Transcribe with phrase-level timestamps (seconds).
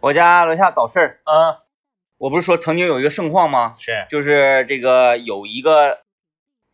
[0.00, 1.56] 我家楼下早市儿，嗯，
[2.18, 3.74] 我不是说曾经有一个盛况吗？
[3.78, 5.98] 是，就是这个有一个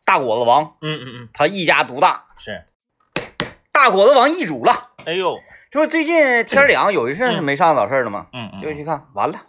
[0.05, 2.65] 大果子王，嗯嗯嗯，他一家独大，是。
[3.71, 4.89] 大果子王易主了。
[5.05, 5.39] 哎呦，
[5.71, 8.27] 这不最近天凉，有一阵是没上早市儿了吗？
[8.33, 9.41] 嗯嗯，就去看，完了。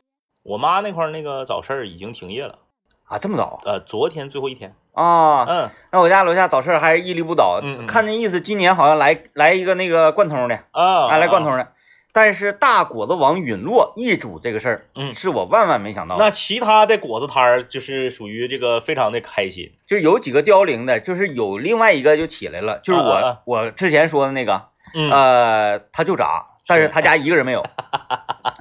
[0.43, 2.59] 我妈那块儿那个早市儿已经停业了，
[3.04, 4.75] 啊，这么早呃，昨天最后一天。
[4.93, 5.45] 啊？
[5.46, 11.72] 嗯，那我家楼下早市儿还是屹立不倒，嗯嗯看这意思，今年好像来来一个那个贯通的，啊，啊，来贯通的。
[12.15, 16.25] 但是大果子王陨落易主这个事儿，嗯是我万万没想到的。
[16.25, 19.72] 那其他的果子摊儿就是属于这个非常的开心。
[19.85, 27.67] 就有几个凋零的，就是有另外一个就起来了，就是我、我之前说的那个，嗯呃，他就炸，但是他家一个人没有，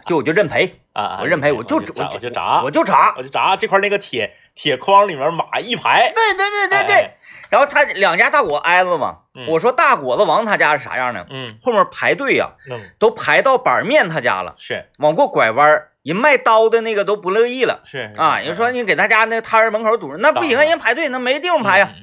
[0.08, 6.12] 就我就认赔，啊啊，我认赔，我就炸，我我就炸，我就炸，我就炸这块那个铁铁框里面码一排。
[6.16, 6.96] 对对对对对。
[6.96, 7.18] 哎
[7.54, 9.46] 然后他两家大果挨着嘛，嗯。
[9.48, 11.28] 我说大果子王他家是啥样呢？
[11.30, 11.60] 嗯。
[11.62, 14.86] 后面排队呀、嗯，都排到板面他家了，是。
[14.98, 17.84] 往过拐弯，人卖刀的那个都不乐意了。
[17.86, 21.94] 是啊，人说你给他家那摊儿门口堵着，那不行啊，人排队那没地方排呀、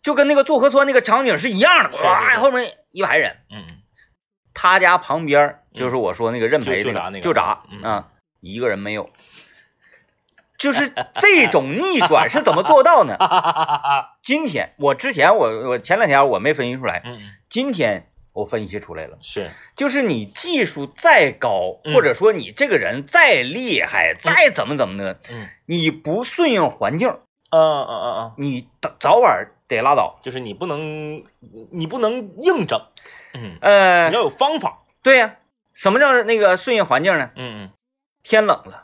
[0.00, 3.36] 就跟那个做核酸那个场景是一样的，哇，是后面一排人。
[4.54, 7.20] 他家旁边就是我说那个认赔那个就就炸那个。
[7.20, 7.82] 就炸嗯。
[7.82, 8.04] 啊，
[8.40, 9.10] 一个人没有。
[10.64, 13.18] 就是这种逆转是怎么做到呢？
[14.24, 17.02] 今天我之前我我前两天我没分析出来，
[17.50, 19.50] 今天我分析出来了，是。
[19.76, 21.92] 就是你技术再高，嗯。
[21.92, 25.48] 或者说你这个人再厉害，再怎么怎么的，嗯。
[25.66, 27.10] 你不顺应环境，
[27.50, 30.18] 嗯嗯嗯嗯，你早早晚得拉倒。
[30.22, 31.22] 就是你不能
[31.72, 32.80] 你不能硬整，
[33.34, 34.78] 嗯，呃你，要有方法。
[35.02, 35.36] 对呀、
[35.74, 37.30] 什么叫那个顺应环境呢？
[37.36, 37.70] 嗯嗯。
[38.22, 38.83] 天冷了，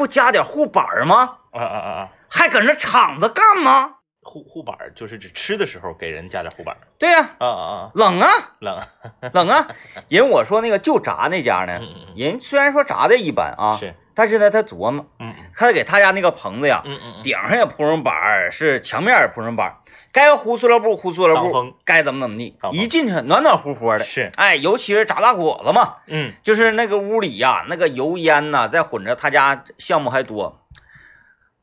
[0.00, 1.36] 不加点护板吗？
[1.52, 3.96] 嗯啊啊啊啊，还搁那敞着干吗？
[4.22, 6.74] 护护板就是指吃的时候给人加点护板。
[6.98, 8.28] 对呀、啊啊啊，冷啊，
[8.60, 8.78] 冷。
[9.34, 9.68] 冷啊！
[10.08, 15.04] 人我说那个就炸那家呢，嗯嗯嗯，人虽然说炸的一般啊，是，但是呢，他琢磨，
[15.54, 19.76] 他给他家那个棚子呀，嗯嗯嗯，顶上也铺上板，是墙面也铺上板儿，
[20.12, 24.04] 该糊塑料布糊塑料布，该怎么怎么地一进去暖暖和和的。
[24.04, 26.32] 是，哎，尤其是炸大果子嘛，嗯。
[26.42, 30.60] 就是那个屋里呀，那个油烟呐，再混着他家项目还多，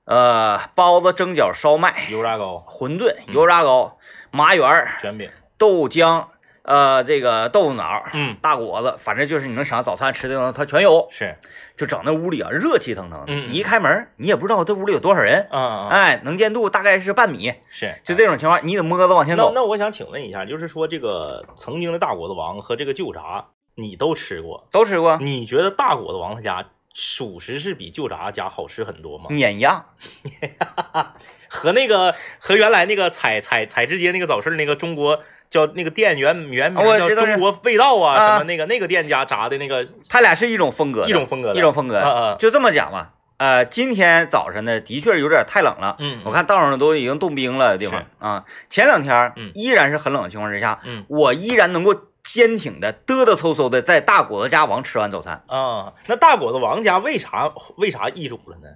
[0.05, 3.33] 呃，包子、蒸饺、烧麦、油炸糕、馄饨、嗯。
[3.33, 3.97] 油炸糕、
[4.31, 5.29] 麻圆、卷饼。
[5.57, 6.27] 豆浆，
[6.67, 11.07] 呃，这个豆腐脑、嗯，大果子，反正就是你能想早餐吃的东西，它全有。
[11.11, 11.37] 是。
[11.77, 13.25] 就整那屋里啊，热气腾腾的。
[13.27, 15.47] 嗯嗯你一开门，你也不知道这屋里有多少人。
[15.49, 17.95] 嗯哎，能见度大概是半米，是。
[18.03, 19.51] 就这种情况，你得摸着往前走。
[19.55, 23.45] 那那我想请问一下，就是说这个曾经的大果子王和这个旧炸，
[23.75, 24.67] 你都吃过？
[24.71, 29.27] 都吃过，你觉得大果子王他家属实是比旧炸家好吃很多吗？
[29.29, 29.85] 碾压。
[31.49, 42.35] 和那个和原来那个采采采之街那个早市那个中国叫那个店原原名叫中国味道啊，啊什么那个那个店家炸的那个他俩是一种风格，一种风格一种风格。
[42.39, 43.13] 就这么讲吧。
[43.37, 45.97] 呃，今天早晨呢，的确有点太冷了。
[45.99, 48.45] 嗯我看道上都已经冻冰了，地方是啊。
[48.69, 58.69] 前两天嗯依然是很冷的情况之下，嗯我依然能够坚挺的嘚嘚嗖嗖的在大果子家王吃完早餐，啊，那大果子王家为啥为啥易主了呢？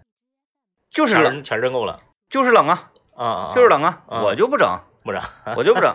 [0.91, 4.69] 就是冷，钱钱挣够了就是冷啊，啊啊，就是冷啊，啊我就不整，
[5.03, 5.21] 不整
[5.57, 5.93] 我就不整，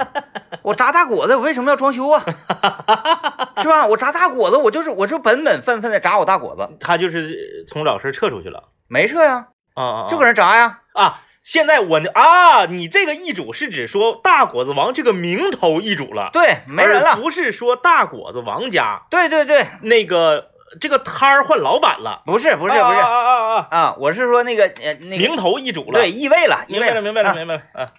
[0.62, 2.22] 我炸大果子，我为什么要装修啊？
[3.62, 3.86] 是吧？
[3.86, 10.80] 我炸大果子，我就是我就本本分分的炸我大果子，他就是从老师撤出去了没撤呀，啊啊，就搁那炸呀。
[10.94, 11.20] 啊。
[11.42, 17.14] 现在我呢啊，你这个易主是指说大果子王这个名头易主了，对，没人了。
[17.14, 20.50] 不是说大果子王家对对对，那个
[20.80, 27.92] 这个摊儿换老板了，不是不不是不是啊啊啊啊，啊，我是说那个呃那个名头易主了，对，易位了，明白了明白了啊明白了啊，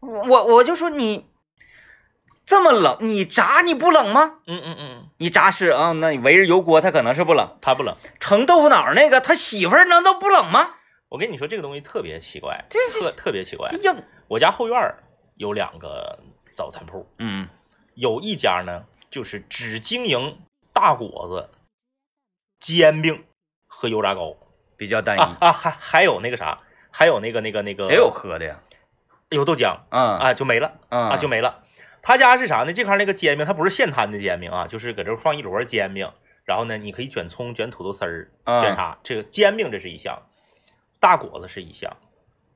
[0.00, 1.26] 我我就说你
[2.44, 4.40] 这么冷，你炸你不冷吗？
[4.46, 7.58] 嗯嗯嗯，你炸是啊，那你围着油锅，它可能是不冷。
[7.60, 7.96] 他不冷。
[8.20, 10.70] 盛豆腐脑那个，他媳妇儿难道不冷吗？
[11.08, 13.78] 我跟你说这个东西特别奇怪，这是特特别奇怪这。
[13.78, 14.02] 硬。
[14.28, 14.94] 我家后院
[15.36, 16.18] 有两个
[16.54, 17.48] 早餐铺，嗯，
[17.94, 20.38] 有一家呢就是只经营
[20.72, 21.48] 大果子、
[22.58, 23.24] 煎饼
[23.68, 24.36] 和油炸糕
[24.76, 26.58] 比较单一，啊啊，还还有那个啥，
[26.90, 28.60] 还有那个那个那个也有喝的呀。
[29.36, 31.62] 有豆浆嗯啊，就没了嗯啊，就没了。
[32.02, 32.72] 他家是啥呢？
[32.72, 36.10] 这块那个煎饼，它不是现摊的煎饼啊，就是搁这放一摞煎饼，
[36.44, 38.98] 然后呢，你可以卷葱、卷土豆丝儿、嗯卷啥？
[39.02, 40.22] 这个煎饼这是一项，
[41.00, 41.96] 大果子是一项，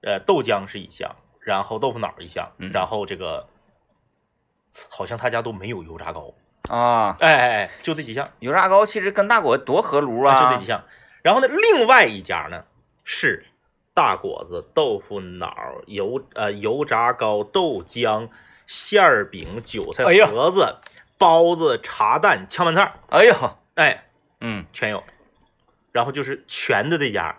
[0.03, 3.49] 呃，豆浆是一项，然后豆腐脑一项，嗯然后这个
[4.89, 6.33] 好像他家都没有油炸糕，
[6.69, 10.41] 啊，哎哎哎，就这几项，油炸糕其实跟大果多合炉啊。
[10.41, 10.85] 就这几项。
[11.23, 12.65] 然后呢，另外一家呢
[13.05, 13.45] 是
[13.95, 15.55] 大果子、豆腐脑、
[15.87, 18.29] 油呃油炸糕、豆浆、
[18.67, 20.77] 馅儿饼、韭菜盒子、
[21.19, 23.35] 包子、茶蛋、炝拌菜儿，哎呦，
[23.75, 24.05] 哎，
[24.41, 25.03] 嗯，全有。
[25.93, 27.37] 然后就是全的这家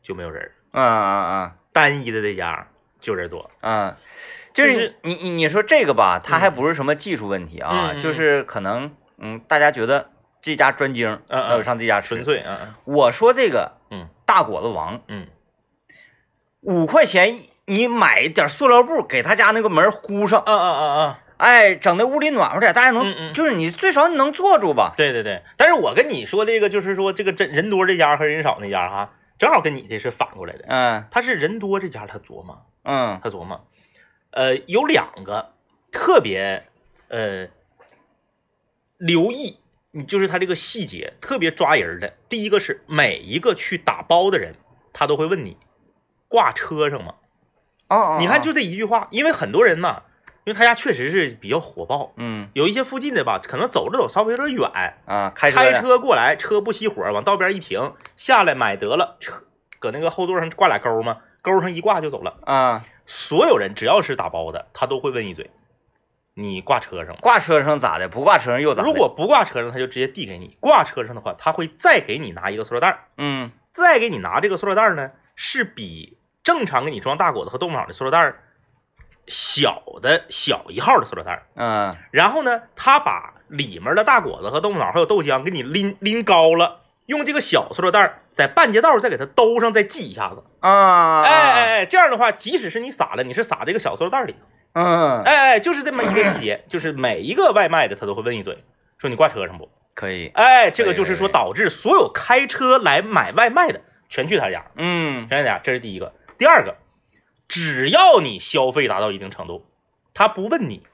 [0.00, 2.68] 就没有人嗯，嗯嗯单一的这家
[3.00, 3.50] 就人多。
[3.60, 3.96] 嗯嗯，
[4.54, 6.54] 就就是是你你你说这个吧，它还嗯。
[6.54, 10.08] 不是什么技术问题啊，嗯嗯就是可能嗯，大家觉得
[10.40, 11.64] 这家专精，嗯嗯。
[11.64, 12.14] 上这家吃。
[12.14, 12.24] 纯。
[12.24, 12.74] 粹，嗯。
[12.84, 14.06] 我说这个嗯。
[14.24, 15.26] 大果子王嗯
[16.60, 24.92] 五块钱，你买点塑料布给他家那个门糊上，嗯嗯嗯嗯，哎，整的屋里暖和点，大家能，嗯嗯就是你最少你能坐住吧？
[24.96, 25.42] 对对对。
[25.56, 30.64] 但是我跟你说这个，就是说这个真人多这家和人少那家哈，正好跟你这是反过来的。
[30.68, 33.66] 嗯他是人多这家他琢磨，嗯他琢磨，
[34.32, 35.52] 呃，有两个
[35.90, 36.64] 特别
[37.08, 37.48] 呃
[38.98, 39.58] 留意，
[39.92, 42.12] 你就是他这个细节特别抓人的。
[42.28, 44.56] 第一个是每一个去打包的人，
[44.92, 45.56] 他都会问你
[46.30, 47.14] 挂车上吗？
[47.88, 50.04] 哦哦，你看哦就这一句话，因为很多人嘛，
[50.44, 59.42] 因为他家确实是比较火爆，嗯有一些附近的吧，可能走着走稍微有点远，啊，开车开车过来，车不熄火，往道边一停，下来买得了，车
[59.80, 62.38] 搁那个后座上挂俩钩嘛，钩上一挂就走了。
[62.44, 65.50] 啊，所有人只要是打包的，他都会问一嘴
[66.34, 68.08] ：“你挂车上挂车上咋的？
[68.08, 68.88] 不挂车上又？”咋的？
[68.88, 78.42] 如果不挂车上，他就直接递给你；挂车上的话，他会再给你拿一个塑料袋儿，嗯再给你拿这个塑料袋儿呢，是比正常给你装大果子和豆腐脑的塑料袋儿
[79.26, 81.42] 小的小一号的塑料袋儿。
[81.54, 90.44] 嗯然后呢，他把里面的大果子和豆腐脑还有豆浆给你拎拎高了，用这个小塑料袋儿在半截道再给它兜上，再系一下子。
[90.60, 94.36] 啊，哎哎哎，这样的话，即使是你撒了，你是撒这个小塑料袋儿里。
[94.72, 98.64] 嗯，哎哎，就是这么一个细节， 就是每一个外卖的他都会问一嘴，
[98.98, 99.68] 说你挂车上不？
[99.94, 106.14] 可以，哎，这个就是说导致所有开车来买外卖的全去他家，嗯全去他家，这是第一个。
[106.40, 106.78] 第二个，
[107.48, 109.66] 只要你消费达到一定程度，
[110.14, 110.86] 他不问你，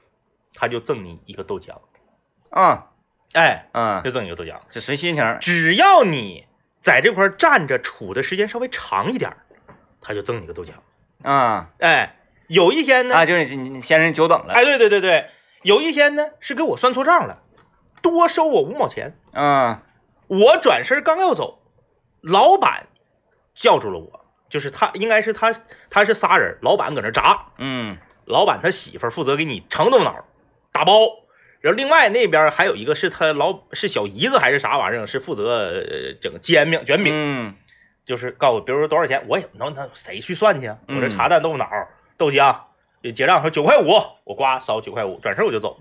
[0.53, 1.77] 他就赠你一个豆浆，
[2.49, 2.91] 啊。
[3.31, 4.59] 哎，嗯，就赠你一个豆浆。
[4.71, 6.47] 就随心情，只要你
[6.81, 9.37] 在这块儿站着处的时间稍微长一点儿，
[10.01, 10.73] 他就赠你个豆浆。
[11.23, 11.69] 啊。
[11.79, 12.17] 哎，
[12.47, 15.29] 有一天呢，啊，就是你你先生久等了，哎，对对对对，
[15.61, 17.41] 有一天呢是给我算错账了，
[18.01, 19.17] 多收我五毛钱。
[19.31, 19.83] 啊。
[20.27, 21.61] 我转身刚要走，
[22.19, 22.87] 老板
[23.55, 25.53] 叫住了我，就是他应该是他
[25.89, 30.25] 他是仨人，老板搁那炸，嗯老板他媳妇负责给你盛豆腐脑
[30.71, 30.99] 打包，
[31.61, 37.13] 然后另外那边还有一个是他老是小姨子还是啥玩意儿，是负责呃整煎饼卷饼。
[37.15, 37.55] 嗯
[38.05, 40.77] 就是告诉我，比如说多少钱，我也能那谁去算去啊？
[40.87, 41.69] 我这嗯茶蛋豆腐脑、
[42.15, 42.57] 豆浆，
[43.13, 43.89] 结账说九块五，
[44.23, 45.77] 我呱扫九块五，转身我就走。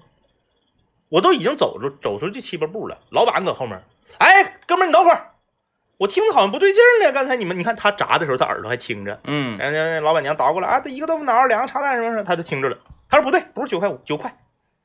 [1.08, 3.80] 我都已经走出走出去七八步了，老板搁后面，
[4.18, 5.34] 哎，哥们儿你等会儿，
[5.98, 7.12] 我听着好像不对劲儿呢。
[7.12, 12.76] 刚才你们你看他炸的时候，他耳朵还听着，嗯然后老板娘倒过来啊，这一个豆腐脑，两个茶蛋什么什么，他就听着了。
[13.08, 14.36] 他说不对，不是九块五，九块，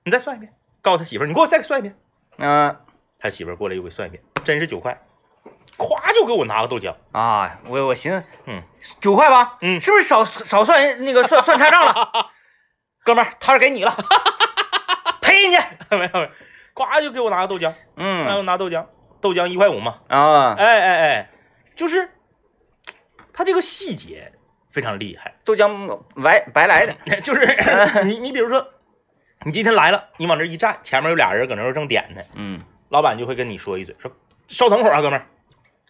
[0.06, 0.54] 你再算一遍。
[0.82, 1.96] 告诉他媳妇儿，你给我再算一遍。
[2.38, 2.76] 嗯
[3.20, 5.00] 他媳妇儿过来又给算一遍，真是九块，
[5.78, 6.96] 咵就给我拿个豆浆。
[7.12, 8.64] 啊，我我寻思，嗯，
[9.00, 12.32] 九块吧，嗯是不是少少算那个算算差账了？
[13.04, 13.96] 哥们儿，摊儿给你了，
[15.22, 15.62] 赔你去。
[15.98, 16.30] 没有没有，
[16.74, 18.86] 咵就给我拿个豆浆，嗯拿豆浆，
[19.22, 21.30] 豆浆一块五嘛，啊，哎哎哎，
[21.76, 22.10] 就是
[23.32, 24.32] 他这个细节
[24.72, 27.46] 非常厉害，豆浆白白来的， 就是
[28.04, 28.68] 你你比如说，
[29.46, 32.62] 你今天来了，你往这一站，前面有俩人搁那儿正点呢，嗯。
[32.90, 34.12] 老板就会跟你说一嘴，说
[34.50, 35.26] 稍等会儿啊，哥们儿。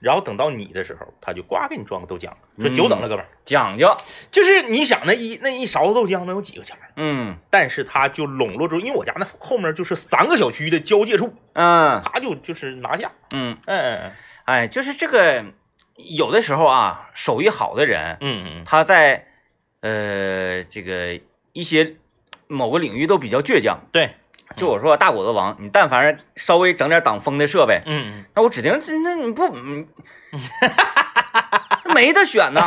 [0.02, 3.30] 然后等到你的时候，他就呱给你装个豆浆，说久等了，哥们儿。
[3.46, 3.96] 讲究，
[4.32, 6.92] 就是你想那一那一勺子豆浆能有几个钱儿？
[6.96, 13.12] 嗯但是他就笼络住，因为我家那后面就是三个小区的交界处，嗯他就就是拿下。
[13.32, 14.12] 嗯，嗯
[14.46, 15.46] 哎，就是这个，
[15.96, 19.28] 有的时候啊，手艺好的人，嗯嗯他在
[19.82, 21.20] 呃这个
[21.54, 21.96] 一些
[22.48, 23.82] 某个领域都比较倔强。
[23.92, 24.16] 对，
[24.56, 29.88] 就我说大果子王，你但凡是稍微整点挡风的设备，嗯那我指定这那你不，嗯
[31.94, 32.62] 没得选呢。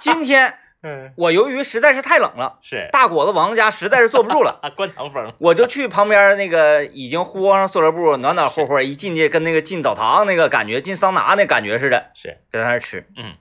[0.00, 4.58] 今天 嗯，我由于实在是太冷了，是大果子王家实在是坐不住了。
[4.62, 5.32] 啊，灌堂风。
[5.38, 13.06] 我就去旁边那个已经糊上塑料布，暖暖和和，一进去跟那个进澡堂那个感觉，进桑拿那感觉似的，是，在那儿吃。
[13.16, 13.34] 嗯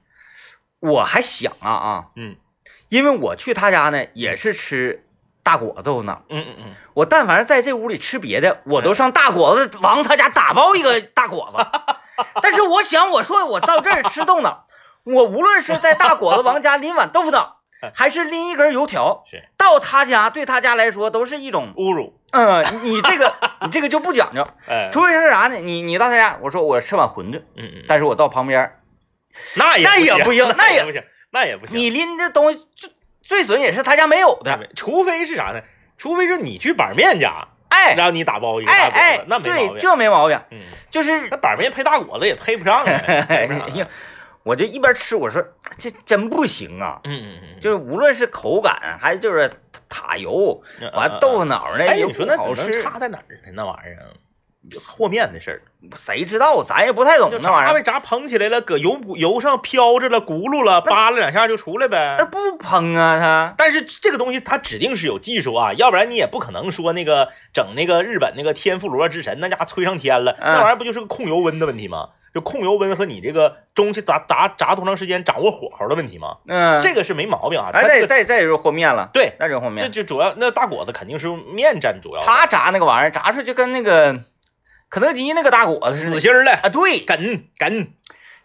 [0.81, 2.35] 我还想啊啊，嗯
[2.87, 5.05] 因为我去他家呢，也是吃
[5.43, 6.21] 大果子豆腐脑。
[6.29, 11.65] 嗯嗯嗯，我但凡是在这屋里吃别的，我都上大果子王他家打包一个 大果子。
[12.41, 14.65] 但是我想，我说我到这儿吃豆腐脑，
[15.05, 17.57] 我无论是在大果子王家拎碗豆腐脑，
[17.95, 22.19] 还是拎一根油条，是到他家对他家来说都是一种，侮辱。
[22.31, 24.47] 嗯，你这个你这个就不讲究。
[24.67, 25.55] 哎，除非是啥呢？
[25.55, 28.79] 你你到他家，我说我吃碗馄饨，嗯嗯，但是我到旁边，
[29.55, 31.75] 那也那也不行那也不行，那也不行。
[31.77, 32.91] 你拎的东西最
[33.29, 34.67] 最损也是他家没有的。
[34.75, 35.61] 除非是啥呢？
[35.99, 39.77] 除非是你去板面家，哎让你打包一个大果哎哎子，，那没毛对，病。
[39.79, 40.59] 这没毛病，嗯，
[40.89, 43.45] 就是那板面配大果子也配不上 哎
[43.75, 43.87] 呀，
[44.41, 45.43] 我就一边吃，我说
[45.77, 46.99] 这真不行啊！
[47.03, 49.51] 嗯嗯嗯，就是无论是口感，还就是
[49.87, 51.45] 塔油，嗯完豆腐。
[51.45, 53.51] 脑那哎，你说那不好吃，能差在哪儿呢？
[53.53, 54.09] 那玩意儿啊，
[54.77, 55.61] 和面的事儿，
[55.95, 56.63] 谁知道？
[56.63, 57.67] 咱也不太懂就那玩意儿。
[57.67, 62.25] 炸呗，炸蓬起来了，搁油油上飘着了，轱辘了，扒拉两下就出来呗那。
[62.25, 72.09] 不烹啊，它但是这个东西它指定是有技术啊，要不然你也不可能说那个整那个日本那个天妇罗之神，那家伙吹上天了，嗯那玩意儿不就是个控油温的问题吗？
[72.31, 76.37] 就控油温和你这个中气炸炸炸多长时间，掌握火候的问题吗？
[76.47, 77.71] 嗯，这个是没毛病啊。
[77.73, 79.83] 哎，再再再就是和面了，对，那就是和面。
[79.83, 84.19] 这就主要那大果子肯定是用面占主要的，他炸那个玩意儿，炸出来就跟那个
[84.89, 87.87] 肯德基那个大果子死心儿了，啊，对，梗梗。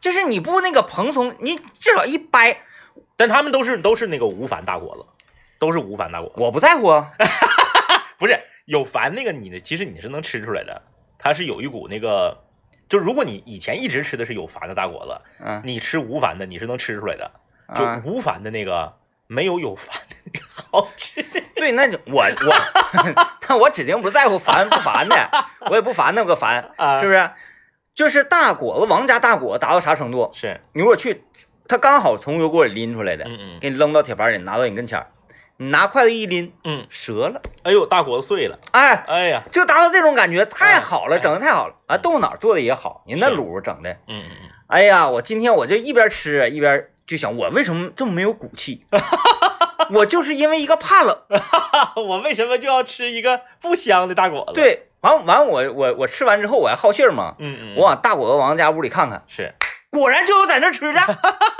[0.01, 2.61] 就是你不那个蓬松，你至少一掰，
[3.17, 5.25] 但他们都是都是那个无矾大果子，
[5.59, 7.13] 都是无矾大果子，我不在乎啊。
[8.19, 10.83] 不是有矾那个你的，其实你是能吃出来的，
[11.19, 12.45] 它是有一股那个，
[12.91, 17.31] 就如果你以前一直吃的是有矾的大果子，嗯，你吃无矾的你是能吃出来的，
[17.75, 18.95] 就啊无矾的那个
[19.27, 21.25] 没有有矾的那个 好吃。
[21.65, 22.55] 对，那就我我，
[23.49, 25.17] 那我指定不在乎烦不烦的，
[25.71, 27.31] 我也不烦那个烦，啊是不是？
[27.95, 30.31] 就是大果子，王家大果子达到啥程度？
[30.35, 31.25] 是，你如果去，
[31.67, 35.07] 他刚好从油锅里拎出来的，嗯嗯给你扔到铁盘里，拿到你跟前儿，
[35.57, 41.97] 你拿筷子一拎，嗯，折了，哎呦，大果子碎了，哎，哎呀，就达到这种感觉，太好了，哎整的太好了啊！
[41.97, 48.87] 豆腐脑做的也好，你那卤整的，嗯嗯嗯，哎呀，我今天我就一边吃一边就想，我为什么这么没有骨气？
[49.91, 51.17] 我就是因为一个怕冷。
[51.97, 59.53] 我为什么就要吃一个不香的大果子？，对，完完我我我吃完之后我还好信儿嘛，嗯嗯，我往大果子王家屋里看看，是
[59.91, 61.01] 果然就有在那吃的，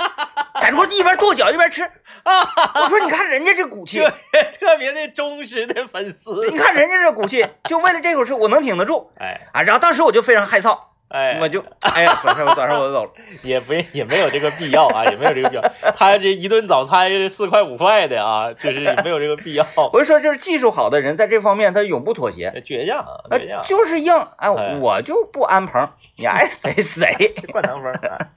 [0.59, 1.83] 在那一边跺脚一边吃
[2.23, 2.41] 啊。
[2.83, 4.11] 我说你看人家这骨气特，
[4.59, 9.61] 特别的忠实的粉丝你，看人家这骨气，就为了这口吃，我能挺得住哎啊。
[9.61, 13.11] 然后当时我就非常害臊，哎，我就哎呀，转身我转身我就走了。
[13.43, 15.61] 也不也没有这个必要啊，也没有这个必要。
[15.95, 19.65] 他这一顿早餐四块五块的啊，就是也没有这个必要。
[19.93, 24.13] 我就说，就是技术好的人在这方面他永不妥协，倔强，倔强，就是硬。
[24.37, 27.33] 哎，哎我就不安棚，你爱谁谁。
[27.51, 27.91] 灌糖风。
[27.91, 28.29] 啊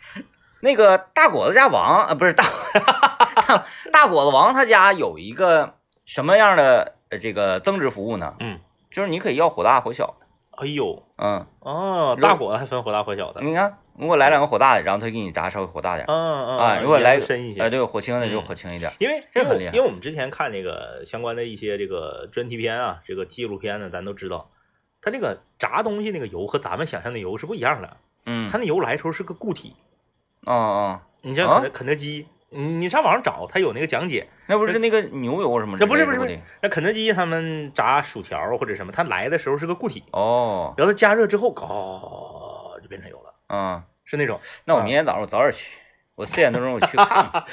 [0.60, 2.44] 那个大果子家王啊，不是大
[2.74, 8.34] 大大果子王他家有一个什么样的呃这个增值服务呢？
[8.40, 8.58] 嗯，
[8.90, 10.26] 就是你可以要火大火小的，
[10.60, 13.40] 哎呦，嗯，哦，大果子还分火大火小的。
[13.42, 17.60] 你看如果来两个火大的，然后他给你炸稍微火大点，嗯嗯啊，如果来深一些。
[17.60, 18.42] 哎，对，火轻的就嗯。
[18.42, 19.72] 火轻一点，因为这很厉害。
[19.72, 24.50] 因为我们之前看那个相关的一些这个专题片啊，这个纪录片呢，咱都知道，
[25.00, 27.96] 它这个炸东西那个油和咱们想象的油是不一样的。
[28.26, 29.76] 嗯，它那油来的时候是个固体，
[30.44, 34.28] 哦哦，你像肯德肯德基，你你上网上找，它有那个讲解。
[34.46, 35.76] 那不是那个牛油什么？
[35.78, 44.40] 那不是不是不是那肯德基他们炸薯条或者什么，它来的时候是个固体，哦，然后它加热之后，哦，就变成油了，嗯，是那种。
[44.64, 45.78] 那我明天早上我早点去，
[46.14, 47.44] 我四点多钟我去看看，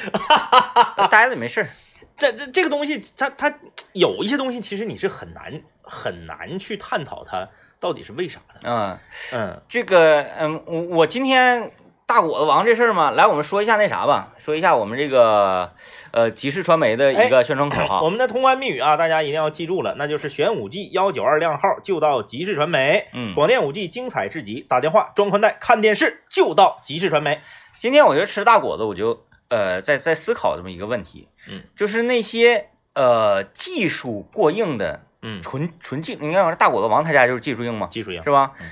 [1.11, 1.69] 待着也没事儿。
[2.17, 3.53] 这这这个东西，它它
[3.91, 7.49] 有一些东西，其实你是很难很难去探讨它
[7.81, 8.61] 到底是为啥的。
[8.63, 8.97] 嗯，
[9.33, 11.69] 嗯这个，嗯，我我今天
[12.07, 15.71] 大果子王这事儿嘛，来我们说一下那啥吧，说一下我们这个
[16.11, 18.01] 呃吉氏传媒的一个宣传口号。
[18.05, 27.41] 我们的通关密语啊，大家一定要记住了，那就是选五 G 幺九二靓号就到吉氏传媒，嗯，广电五 G 精彩至极，打电话装宽带看电视就到吉氏传媒。
[27.79, 38.69] 今天我觉得吃大果子，我就呃在在思考这么一个问题，嗯，就是那些呃技术过硬的嗯，纯纯技，你看大果子王他家就是技术硬嘛，技术硬是吧嗯？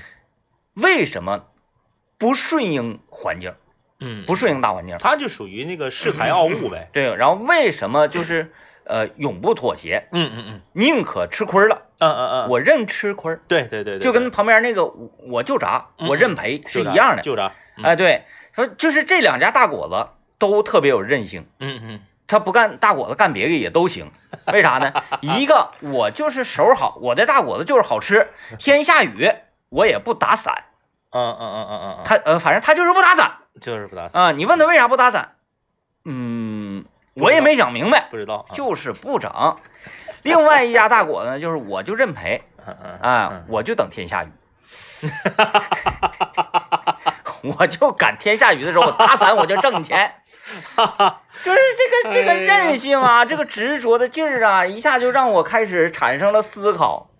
[0.74, 1.46] 为什么
[2.24, 3.52] 不顺应环境，
[4.00, 4.96] 嗯不顺应大环境？
[4.98, 6.88] 他就属于那个恃才傲物呗。
[6.92, 8.50] 对，然后为什么就是
[8.84, 13.42] 呃永不妥协，嗯嗯嗯宁可吃亏了，嗯嗯嗯，我认吃亏儿。
[13.46, 17.22] 对对对对，就跟旁边那个我我就炸，嗯我认赔是一样的。
[17.22, 17.52] 就炸。
[17.76, 18.22] 嗯哎，对，
[18.54, 24.10] 说就是这两家大果子都特别有韧性，嗯嗯他不干大果子干别的也都行。
[24.50, 24.92] 为啥呢？
[25.20, 28.28] 一个我就是手好，我的大果子就是好吃，
[28.58, 29.30] 天下雨
[29.68, 30.64] 我也不打伞。
[31.14, 34.32] 嗯嗯嗯嗯嗯，他呃，反正他就是不打伞就是不打伞，啊。
[34.32, 35.36] 你问他为啥不打伞？
[36.04, 38.52] 嗯，我也没想明白，不知道啊。
[38.52, 39.32] 就是不整。
[40.22, 42.42] 另外一家大果子呢，就是我就认赔
[43.00, 44.28] 啊，我就等天下雨。
[47.42, 50.14] 我就赶天下雨的时候，我打伞我就挣钱，
[51.42, 57.10] 就是这个这个韧性啊，这个执着的劲儿啊，一下就让我开始产生了思考。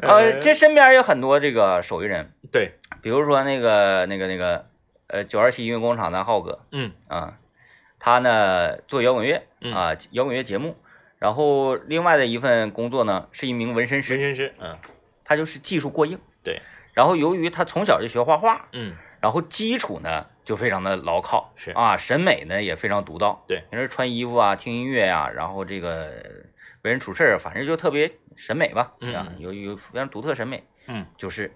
[0.00, 2.72] 呃，这身边有很多这个手艺人，对，
[3.02, 4.66] 比如说那个那个那个
[5.06, 7.38] 呃九二七音乐工厂的浩哥嗯啊，
[7.98, 10.76] 他呢做摇滚乐嗯啊，摇滚乐节目，
[11.18, 14.78] 然后另外的一份工作呢是一名纹身师纹身师，嗯
[15.24, 16.18] 他就是技术过硬。
[16.42, 16.60] 对，
[16.92, 23.42] 然后由于他从小就学画画，嗯，然后基础呢就非常的牢靠，是啊，审美呢也非常独到。
[23.48, 26.10] 对，平时穿衣服啊，听音乐呀、然后这个
[26.84, 31.50] 为人处事儿，反正就特别审美吧，嗯啊，有有非常独特审美，嗯就是，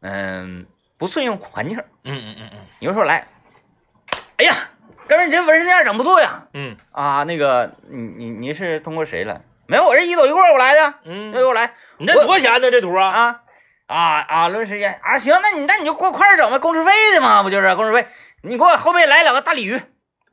[0.00, 0.64] 嗯，
[0.96, 1.78] 不顺应环境。
[2.04, 3.26] 嗯嗯嗯嗯你就说来，
[4.36, 4.54] 哎呀，
[5.08, 6.46] 哥们儿，你这纹身店整不错呀！
[6.54, 9.40] 嗯啊，那个，你你你是通过谁来？
[9.66, 12.70] 没有，我是一走一过我来的，嗯那我来你这多少钱呢？
[12.70, 13.10] 这图啊？
[13.10, 13.42] 啊
[13.88, 14.48] 啊啊！
[14.48, 18.06] 论时间啊，行，那你那你就给我快点整呗，工时费的嘛，不就是工时费？
[18.42, 19.80] 你给我后背来两个大鲤鱼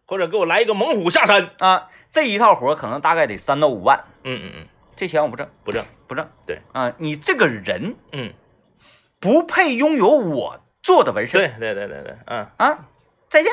[0.06, 1.50] 或者给我来一个猛虎下山？
[1.58, 5.86] 啊，这一套活可能大概得三到五万，嗯嗯嗯，这钱我不挣，不挣。
[6.07, 6.29] 不挣。
[6.45, 8.31] 对啊，你这个人嗯，
[9.19, 12.88] 不配拥有我做的纹身对对对对对，嗯，啊！
[13.27, 13.51] 再见，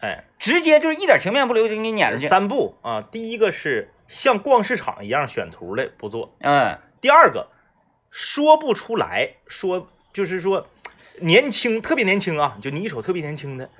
[0.00, 2.26] 哎，直接就是一点情面不留就给你撵出去。
[2.26, 7.50] 三步啊，第一个是像逛市场一样选图的不做，嗯第二个
[8.10, 10.66] 说不出来，说就是说
[11.20, 13.70] 年轻特别年轻啊，就你一瞅特别年轻的，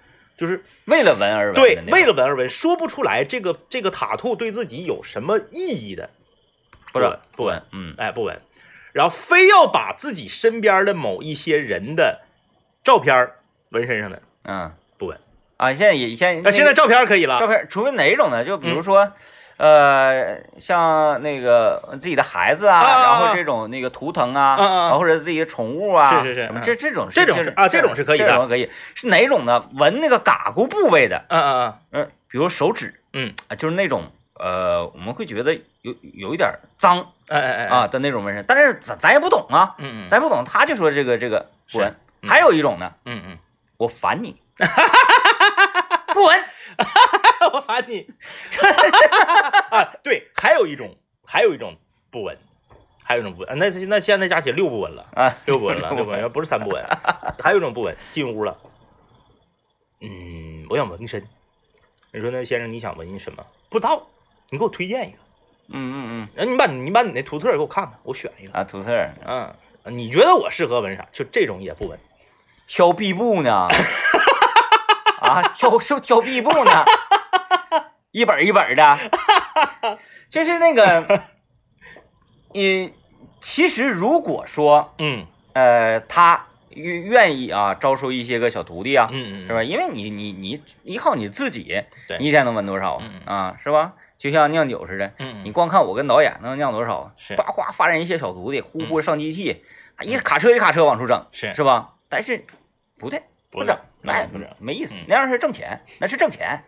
[0.42, 6.10] 就是为了闻而闻对，为了闻而闻，说不出来这个这个塔兔对自己有什么意义的，
[6.92, 7.94] 不是不不纹，嗯。
[7.96, 8.40] 哎，不闻，
[8.90, 12.22] 然后非要把自己身边的某一些人的
[12.82, 13.30] 照片
[13.68, 14.72] 纹身上的，嗯。
[14.98, 15.16] 不闻。
[15.58, 18.44] 啊，现在也现那现在照片可以了，照片，除非哪一种呢？
[18.44, 18.82] 就比如嗯。
[18.82, 19.12] 说，
[19.62, 26.62] 呃，像那个自己的孩子啊，然后这种那个图腾啊，啊或者自己的宠物啊，是是是什么嗯。
[26.64, 28.26] 这这种这种是啊这种是可以的。
[28.26, 28.68] 这种可以。
[28.96, 29.64] 是哪种呢？
[29.74, 32.92] 纹那个嘎咕部位的，嗯嗯嗯嗯，比如手指。
[33.12, 40.08] 嗯，啊，就是那种呃，我们会觉得有有一点脏哎哎哎啊，的那种纹身，但是咱咱也不懂啊，嗯嗯。
[40.08, 41.94] 咱也不懂，他就说这个这个不纹。
[42.22, 42.28] 嗯。
[42.28, 43.38] 还有一种呢，嗯嗯，
[43.76, 44.34] 我烦你，
[46.14, 46.44] 不纹。
[47.52, 48.06] 我喊你
[49.70, 49.92] 啊！
[50.02, 51.76] 对，还有一种，还有一种
[52.10, 52.38] 不纹，
[53.04, 56.82] 还有一种不纹，啊那那现在加起来六不纹了，啊，六不纹了，六不纹，不是三不纹，
[57.42, 58.56] 还有一种不纹，进屋了，
[60.00, 61.26] 嗯，我想纹身，
[62.12, 63.44] 你说那先生你想纹什么？
[63.68, 64.06] 不知道，
[64.48, 65.18] 你给我推荐一个，
[65.68, 68.90] 嗯嗯嗯，那你把你把你那图册给我看看，我选一个，啊，图册
[69.26, 71.06] 嗯，你觉得我适合纹啥？
[71.12, 71.98] 就这种也不纹，
[72.66, 73.68] 挑臂部呢？
[75.22, 76.84] 啊，挑 是不是挑臂部呢？
[78.12, 78.98] 一本一本儿的，
[80.28, 81.22] 就是那个，
[82.52, 82.92] 你
[83.40, 89.62] 其实如果说嗯呃他愿愿意啊招收一些个小徒弟啊，嗯嗯，是吧？？
[89.62, 93.56] 因为你你你依靠你自己，对你一天能纹多少啊？
[93.62, 93.94] 是吧？
[94.18, 96.98] 就像酿酒似的，嗯，你光看我跟导演能酿多少？
[96.98, 99.64] 啊是呱呱发展一些小徒弟，呼呼上机器，
[100.02, 101.94] 一卡车一卡车往出整，是是吧？
[102.08, 102.44] 但是
[102.98, 106.64] 不对，不整，那那不整，没意思嗯，那样是挣钱，那是挣钱。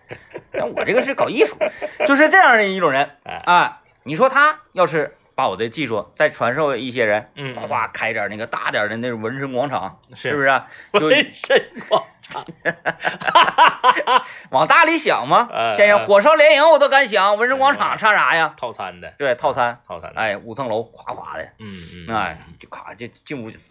[0.53, 1.57] 但我这个是搞艺术，
[2.07, 3.81] 就是这样的一种人哎，啊。
[4.07, 10.49] 你说他要是把我的技术再传授一些人，嗯，呱呱开点那个大点的那种纹身广场，是是不是
[10.93, 12.11] 纹身广场，
[14.51, 16.07] 往大里想嘛哎，先生，哎。
[16.07, 18.55] 火烧连营我都敢想，纹身广场嗯差啥呀？
[18.59, 21.45] 套餐的，对，套餐，套餐，哎，五层楼，夸夸的。
[21.59, 23.71] 嗯嗯，哎，就咔就进屋就滋，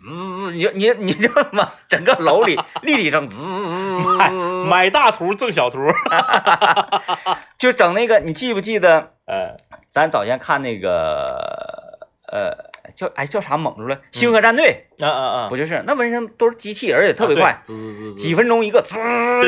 [0.51, 3.35] 你就你你就妈整个楼里立体声滋，
[4.67, 5.79] 买大图赠小图，
[7.57, 9.55] 就整那个，你记不记得呃，
[9.89, 18.95] 咱早先看那个呃叫哎叫啥猛住了，星河战队啊啊啊，不就是那纹身都是机器人也特别快，滋滋滋，几分钟一个，滋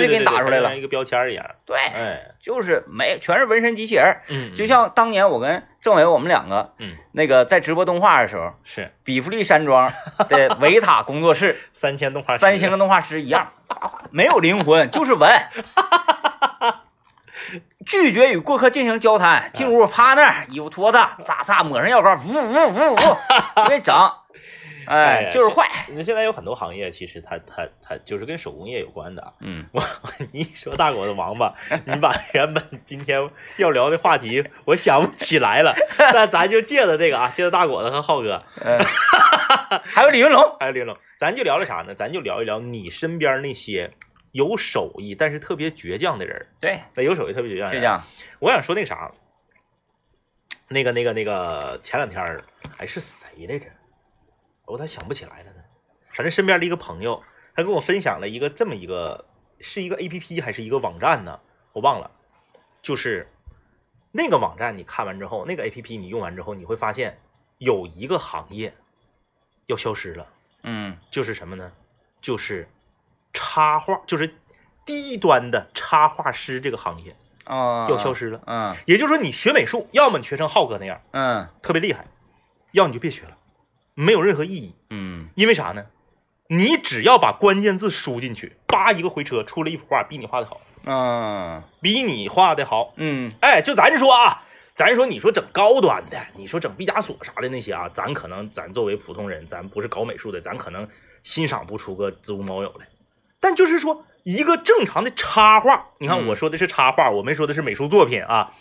[0.01, 0.69] 就给你打出来了。
[0.69, 0.77] 像。
[0.77, 6.95] 一个标签一样，对，哎，就是没全是纹身机器人，嗯，就像当年我跟政委我们两个嗯。
[7.13, 8.91] 那个在直播动画的时候，是。
[9.05, 9.89] 比弗利山庄
[10.27, 13.53] 的维塔工作室 三千动画师，三星跟动画师一样，
[14.11, 15.29] 没有灵魂，就是纹。
[17.85, 23.17] 拒绝与过客进行交谈，进屋趴那儿，衣服脱的，咋咋抹上药膏，呜呜呜呜，
[23.55, 23.95] 我给你整，
[24.87, 25.67] 哎哎，就是坏。
[25.89, 29.33] 那现在有很多行业，其实它它它就是跟手工业有关的。
[29.39, 29.83] 嗯，我
[30.33, 31.53] 你一说大果子王八，
[31.85, 35.75] 你把原本今天要聊的话题我想不起来了，
[36.13, 38.79] 那咱就借着这个啊，借着大果子和浩哥，呃
[39.83, 41.93] 还有李云龙， 还有李云龙，咱就聊聊啥呢？
[41.93, 43.91] 咱就聊一聊你身边那些
[44.35, 46.45] 有手艺但是特别倔强的人。
[46.59, 48.03] 对，那有手艺特别倔强的人，就这样，
[48.39, 49.09] 我想说那啥，
[50.67, 52.43] 那个那个那个前两天儿
[52.75, 53.65] 哎是谁来着？
[54.65, 55.63] 我咋想不起来了呢？
[56.13, 57.23] 反正身边的一个朋友，
[57.55, 59.25] 他跟我分享了一个这么一个，
[59.61, 61.39] 是一个 A P P 还是一个网站呢？
[61.71, 62.11] 我忘了。
[62.81, 63.25] 就是
[64.11, 67.21] 那个网站，你看完之后，那个 A P P 你用完之后，你会发现
[67.57, 68.73] 有一个行业
[69.67, 70.27] 要消失了，
[70.63, 71.71] 嗯就是什么呢？
[72.19, 72.67] 就是
[73.35, 74.33] 插画，就是
[74.85, 78.41] 低端的插画师这个行业啊，要消失了。
[78.47, 82.07] 嗯也就是说，你学美术，要么你学成浩哥那样嗯特别厉害，
[82.71, 83.37] 要么你就别学了。
[83.93, 85.85] 没有任何意义，嗯因为啥呢？
[86.47, 92.93] 你只要把关键字输进去，叭一个回车出来一幅画，比你画的好，嗯比你画的好。
[92.97, 94.43] 嗯哎，就咱说啊，
[94.75, 100.87] 咱说你说整高端的，你说整毕加索啥的那些啊，咱可能咱作为普通人，咱不是搞美术的，咱可能
[101.23, 102.85] 欣赏不出个子午卯酉来。
[103.45, 108.53] 但就是说，一个正常的插画，你看嗯我说的是插画，我没说的是美术作品啊。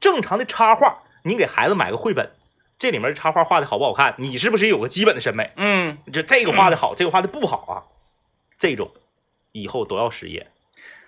[0.00, 2.32] 正常的插画，你给孩子买个绘本，
[2.76, 5.52] 这里面插画画的好不好看，你是不是有个基本的审美？
[5.54, 7.86] 嗯就这个画的好，这个画的不好啊，
[8.58, 8.90] 这种
[9.52, 10.48] 以后都要失业，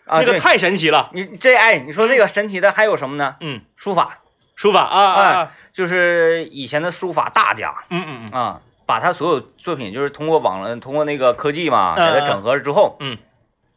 [0.05, 1.11] 啊，对那个太神奇了。
[1.13, 3.35] 你这哎，你说这个神奇的还有什么呢？
[3.41, 4.21] 嗯，书法，
[4.55, 13.19] 书法啊啊啊，就是以前的书法大家嗯嗯嗯啊，把他所有作品就是通过网络通过那个科技嘛，给嗯它整合了之后，嗯。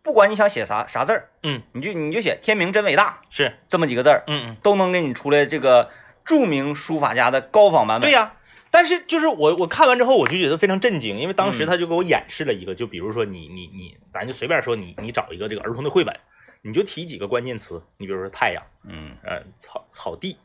[0.04, 4.56] 不管你想写啥啥字儿，嗯，你就你就写“天明真伟大是，”这么几个字儿，嗯嗯。
[4.64, 5.90] 都能给你出来这个
[6.24, 8.10] 著名书法家的高仿版本。
[8.10, 8.36] 对呀、
[8.72, 11.68] 但是就是我我看完之后我就觉得非常震惊，因为当时嗯。
[11.68, 16.16] 他就给我演示了一个，就比如说你你你，咱就随便说你你找一个这个儿童的绘本，
[16.62, 19.18] 你就提几个关键词，你比如说太阳，嗯。
[19.24, 20.38] 呃草草地，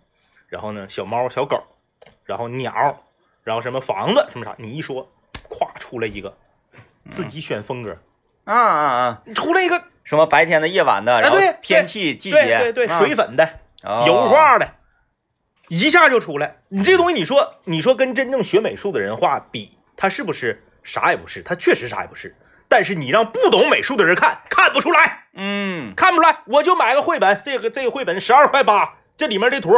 [0.49, 1.63] 然后呢小猫小狗，
[2.25, 3.01] 然后鸟，
[3.45, 5.11] 然后什么房子什么啥，你一说，
[5.49, 6.37] 咵出来一个，
[7.11, 7.99] 自己选风格，
[8.45, 13.45] 啊啊啊，出来一个什么白天的、夜晚的，然后对天气、季对节，对对啊水粉的。
[13.85, 14.75] 哦油画的，
[15.67, 16.59] 一下就出来。
[16.69, 21.43] 你这东西，你说你说跟真正学美术的人画比，他是不是啥也不是？
[21.43, 22.37] 他确实啥也不是。
[22.69, 26.43] 但是你让不懂美术的人看，看不出来，嗯看不出来。
[26.47, 29.73] 我就买个绘本，这个这个绘本十二块八，这里面这图，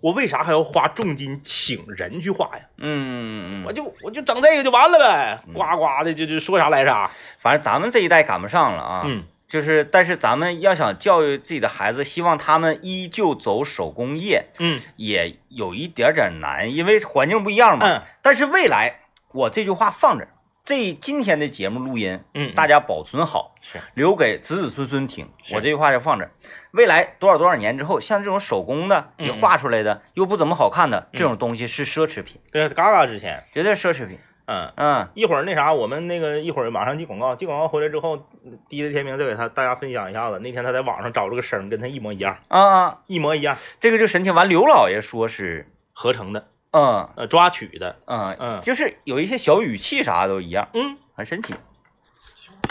[0.00, 2.62] 我为啥还要花重金请人去画呀？
[2.78, 7.10] 嗯我就我就整这个就完了呗，呱呱的就就说啥来啥。
[7.40, 9.02] 反正咱们这一代赶不上了啊。
[9.06, 17.84] 嗯就是，但是咱们要想教育自己的孩子，希望他们依旧走手工业，嗯也有一点点难，因为环境不一样嘛。
[17.84, 19.00] 嗯但是未来，
[19.32, 20.28] 我这句话放着，
[20.70, 23.80] 这今天的节目录音，嗯，大家保存好，是。
[23.94, 25.28] 留给子子孙孙听。
[25.52, 26.30] 我这句话就放这，
[26.70, 31.18] 未来多少多少年之后，像这种手工的，嗯你画出来的又不怎么好看的嗯。
[31.18, 34.20] 这种东西是奢侈品，对嘎嘎值钱，绝对奢侈品。
[34.46, 34.72] 嗯。
[34.76, 35.08] 嗯。
[35.14, 38.28] 一会儿那啥，我们那个一会儿马上进广告，进广告回来之后，
[38.68, 40.38] 第一的天明再给他大家分享一下子。
[40.38, 44.30] 那天他在网上找了个声，跟他一模一样，啊啊，一模一样，这个就神奇。
[44.30, 51.54] 完，刘老爷说是，合成的，嗯呃，抓取的，嗯嗯就是有一些小语气啥都一样，嗯，很神奇。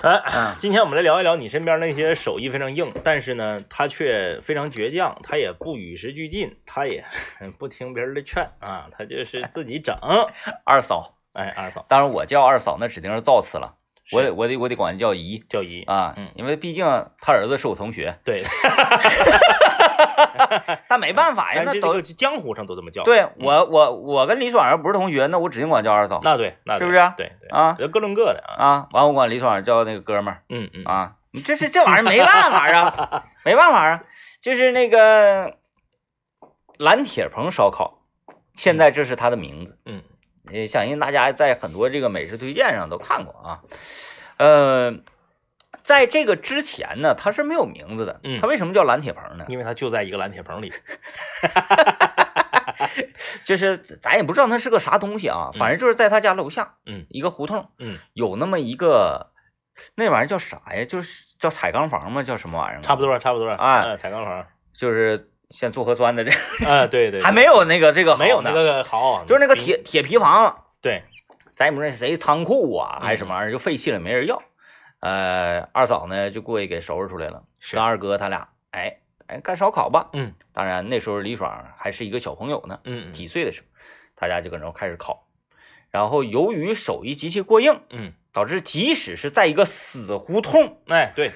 [0.02, 7.04] 哎，嗯今天我们来聊一聊你身边那些手艺非常硬，但是呢，他却非常倔强，他也不与时俱进，他也
[7.58, 9.98] 不听别人的劝啊，他就是自己整。
[10.64, 13.76] 二嫂，哎，二嫂当然我叫二嫂那指定是造次了，
[14.14, 16.86] 我得我得我得管她叫姨叫姨，啊，嗯因为毕竟
[17.20, 18.44] 他儿子是我同学，对
[20.88, 23.04] 但没办法呀，那都江湖上都这么叫。
[23.04, 28.64] 对我我我跟李爽要不是同学，那我指定管叫二嫂那对，那对是不是对对啊各论各的啊。
[28.64, 34.04] 啊，完我管李爽叫那个哥们儿嗯嗯，啊，你这是这玩意儿没办法啊，没办法啊，
[34.42, 35.56] 就是那个
[36.78, 38.00] 蓝铁棚烧烤，
[38.56, 39.78] 现在这是他的名字。
[39.86, 40.02] 嗯
[40.52, 43.60] 也相信大家在很多这个美食推荐上都看过啊。
[44.38, 44.96] 呃，
[45.89, 48.19] 在这个之前呢，它是没有名字的。
[48.23, 49.45] 嗯它为什么叫蓝铁棚呢？
[49.49, 50.71] 因为他就在一个蓝铁棚里。
[53.43, 59.32] 就是咱也不知道它是个啥东西啊，反正就是在他家楼下，嗯一个胡同嗯，有那么一个，
[59.95, 60.86] 那玩意儿叫啥呀？
[60.86, 62.21] 就是叫彩钢房吗？
[62.21, 62.82] 叫什么玩意儿？
[62.84, 63.49] 差不，多差不多。
[63.49, 64.45] 哎嗯彩钢房。
[64.78, 66.30] 就是像做核酸的这，
[66.69, 71.02] 啊，对对， 还没有那个这个没有那呢个好，就是那个铁铁皮房，对，
[71.56, 74.39] 咱也不知道谁仓库啊还是什嗯么玩意儿，就废弃了，没人要。
[75.00, 80.10] 呃，二嫂呢就过去给收拾出来了，是跟二哥他俩，哎哎干烧烤吧。
[80.14, 83.68] 嗯当然那时候李爽还是一个小朋友呢，嗯几岁的时候，
[84.16, 85.26] 大家就搁那开始烤。
[85.92, 91.32] 然后由于手艺极其过硬，嗯，导致即使是在一个死胡同，哎对，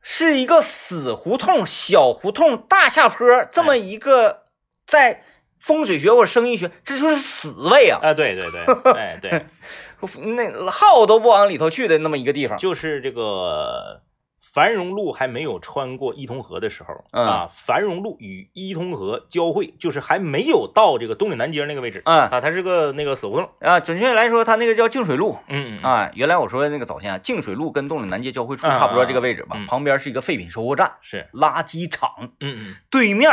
[0.00, 4.44] 是一个死胡同、小胡同、大下坡这么一个，
[4.86, 5.24] 在
[5.58, 7.98] 风水学或者生意学，这就是死位啊！
[8.02, 9.44] 啊对对对，哎对，
[10.36, 12.58] 那号都不往里头去的那么一个地方。
[12.58, 14.02] 就是这个
[14.40, 17.26] 繁荣路还没有穿过伊通河的时候嗯。
[17.26, 22.28] 啊，繁荣路与伊通河交汇，就是还没有到这个东岭南街那个位置嗯。
[22.28, 23.50] 啊，它是个那个死胡同。
[23.60, 25.80] 啊，准确来说，它那个叫净水路嗯。
[25.80, 25.82] 嗯。
[25.82, 26.10] 啊。
[26.14, 32.76] 原来我说的那个早先啊，净水路跟东岭南街交汇处差不多这个位置吧嗯，旁边是一个废品收购站、是，垃圾场，嗯嗯。
[32.90, 33.30] 对面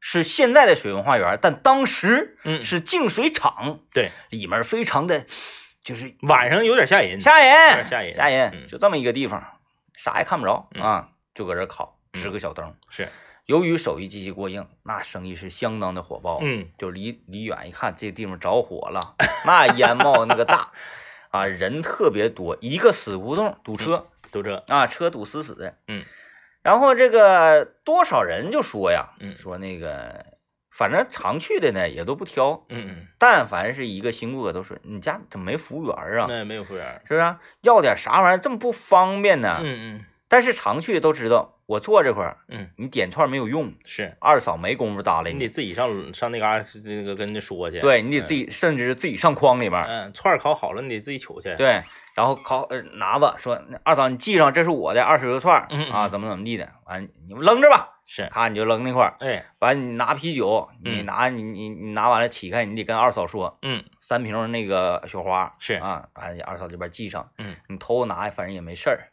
[0.00, 5.24] 是现在的水文化园，但当时嗯，是净水厂，对，里面非常的，
[5.88, 8.68] 就是晚上有点吓人，吓人，吓人，吓人，嗯。
[8.68, 9.42] 就这么一个地方，
[9.94, 10.82] 啥也看不着嗯。
[10.82, 12.20] 啊，就搁这烤，嗯。
[12.20, 12.74] 支个小灯。
[12.90, 13.08] 是，
[13.46, 16.40] 由于手艺极其过硬，那生意是相当的火爆。
[16.42, 16.68] 嗯。
[16.76, 19.14] 就离离远一看，这地方着火了，
[19.46, 20.72] 那烟冒那个大，
[21.30, 25.74] 啊，人特别多，一个死胡同堵车、都这，啊，车堵死死的。
[25.86, 26.04] 嗯，
[26.62, 29.38] 然后这个多少人就说呀，嗯。
[29.38, 30.26] 说那个
[30.78, 36.26] 反正常去的呢也都不挑，嗯但凡是一个新顾客都说你家怎么没服务员嗯，啊？
[36.28, 37.02] 那也没有服务员。
[37.04, 37.36] 是不是？
[37.62, 39.58] 要点啥玩意儿这么不方便呢？
[39.60, 51.56] 嗯嗯但是常去的都知道，我坐这块儿，嗯，你点串没有用，是二嫂没工夫搭理你得自己上上那嘎那个跟人家说去。，对你得自己，甚至自己上筐里边，嗯，串烤好了，你得自己取去。
[51.56, 51.82] 对，
[52.14, 69.10] 然后烤呃拿吧说二嫂你记上这是我的二十个串儿嗯嗯啊，怎么怎么地的，完你们扔着吧，是，咔你就扔那块儿，哎，完你拿啤酒，你嗯拿你你你拿完了起开，你得跟二嫂说嗯三瓶那个雪花是，啊，完二嫂这边记上，嗯，你偷拿反正也没事儿，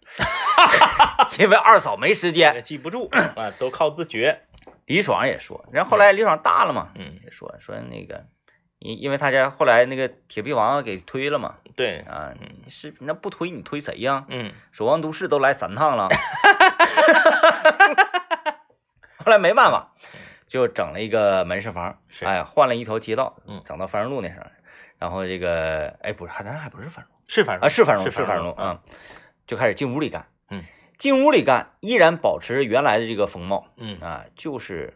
[1.37, 2.63] 因为二嫂没时间。
[2.63, 4.43] 记不住啊，都靠自觉。
[4.85, 8.25] 李爽也说，然后后来李爽大了嘛，嗯，也说说那个，
[8.79, 12.31] 因因为他家后来那个铁臂王给推了嘛，对，啊，
[12.69, 14.25] 是那不推你推谁呀？
[14.29, 16.07] 嗯守望都市都来三趟了，
[19.25, 19.95] 后来没办法，
[20.47, 22.25] 就整了一个门市房，是。
[22.25, 23.63] 哎，换了一条街道，嗯。
[23.65, 24.45] 整到繁荣路那上，
[24.99, 27.11] 然后这个，哎，不是，还咱还不是繁荣？
[27.27, 28.81] 是繁荣啊，是繁荣，是是繁荣啊，啊，
[29.47, 30.63] 就开始进屋里干，嗯，
[30.99, 34.93] 进屋里干，依然保持原来的这个风貌嗯，啊，就是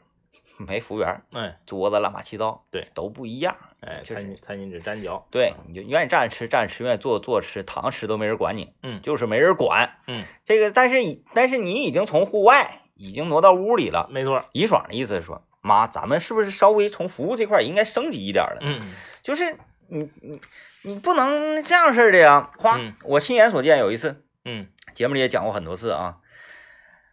[0.58, 1.58] 没服务员，哎。
[1.66, 5.26] 桌子乱八七糟，对，都不一样，哎，餐巾餐巾纸粘脚。
[5.32, 9.02] 对，你就愿意站着吃站着吃，愿意坐坐着吃，躺着吃都没人管你，嗯。
[9.02, 9.98] 就是没人管。
[10.06, 14.08] 嗯，这个，但是你但是你已经从户外已经挪到屋里了。
[14.12, 14.46] 没错。
[14.52, 18.60] 李爽的意思是说，妈，咱们是不是稍微从服务这块应该升级一点了？
[18.62, 19.58] 嗯就是
[19.88, 20.40] 你你
[20.84, 22.52] 你不能这样式儿的呀！
[22.58, 26.18] 夸，嗯我亲眼所见，有一次嗯节目里也讲过很多次啊，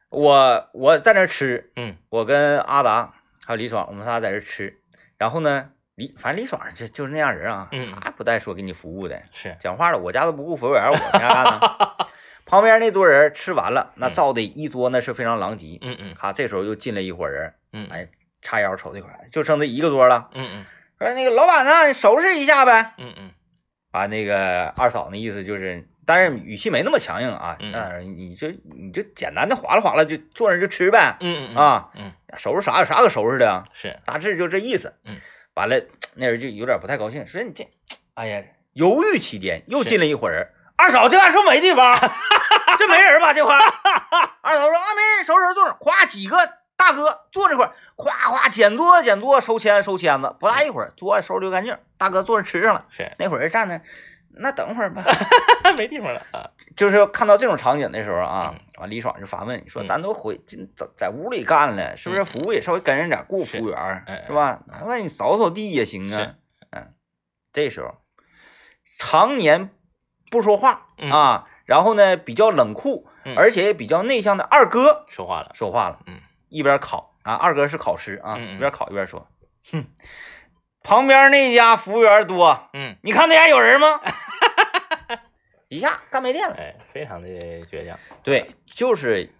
[0.08, 4.78] 我我在那儿吃，嗯我跟阿达还有李爽，我们仨在这吃，
[5.18, 9.56] 然后呢，李反正李爽就就是那样人啊，嗯他不带说给你服务的，是。
[9.60, 11.60] 讲话了，我家都不雇服务员，我在家干呢。
[12.46, 15.78] 旁边那桌人吃完了，那嗯造的一桌那是非常狼藉。
[15.82, 18.08] 嗯嗯咔，这时候又进来一伙人，嗯哎，
[18.40, 20.30] 叉腰瞅这块，就剩这一个桌了。
[20.32, 20.64] 嗯嗯
[20.98, 22.94] 说那个老板呢，你收拾一下呗。
[22.96, 23.30] 嗯嗯
[23.92, 31.16] 完那个二嫂那意思就是，但是语气没那么强硬啊，嗯那你就你就简单的划拉划拉就坐那就吃呗。
[31.20, 33.98] 嗯嗯啊，嗯收拾啥有啥可收拾的啊，是。
[34.06, 34.94] 大致就这意思。
[35.04, 35.16] 嗯，
[35.54, 35.80] 完了
[36.14, 37.68] 那人就有点不太高兴，说你这，
[38.14, 41.98] 哎呀，犹豫期间又进来一伙人，二嫂这块是不是没地方？
[42.78, 43.60] 这没 人吧这块儿？
[44.42, 46.36] 二嫂说啊没人，收拾坐着，咵几个
[46.76, 53.12] 大哥坐这块儿，咵咵捡桌子捡桌子，收签收签子，不大一会儿桌子收拾溜干净，大哥坐着吃上了，是。
[53.18, 53.80] 那会儿人站那，
[54.38, 55.02] 那等会儿吧。
[55.76, 56.50] 没地方了啊。
[56.76, 64.60] 就是看到这种场景的时候啊嗯，完李爽就发问说：“嗯咱都回进在在屋里干了，是不是嗯服务也稍微跟人点，雇服务员儿哎是吧？
[64.66, 66.34] 哪怕你扫扫地也行啊。”
[66.70, 66.92] 嗯，
[67.54, 67.94] 这时候
[68.98, 69.70] 常年
[70.30, 75.50] 不说话嗯啊，然后呢比较冷酷，嗯而且也比较内向的二哥说话了。
[75.54, 79.28] 说话了，嗯，一边烤啊，二哥是烤师啊，一边烤一边说
[79.72, 79.86] ：“哼，
[80.82, 84.00] 旁边那家服务员多，嗯，你看那家有人吗？”
[85.68, 86.54] 一下干没电了。
[86.56, 87.98] 哎，非常的倔强。
[88.22, 89.30] 对，就是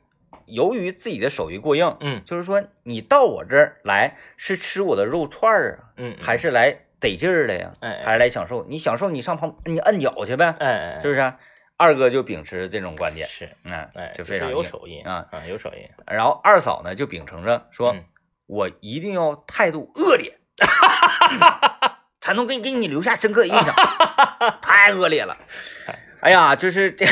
[0.47, 7.73] 由于自己的手艺过硬，嗯就是说你到我这儿来是吃我的肉串儿啊，嗯，还是来得劲儿了呀？
[7.81, 8.65] 哎还是来享受？
[8.69, 11.39] 你享受，你上旁你摁脚去呗，哎哎，是不是啊？
[11.79, 15.27] 二哥就秉持这种观点，是，嗯，哎，就非常有手艺啊。
[15.31, 15.89] 啊，有手艺。
[16.07, 18.05] 然后二嫂呢就秉承着说，嗯
[18.47, 20.39] 我一定要态度恶劣，
[22.21, 23.75] 才能给给你留下深刻印象，
[24.63, 25.37] 太恶劣了。
[26.23, 27.05] 哎呀，就是这，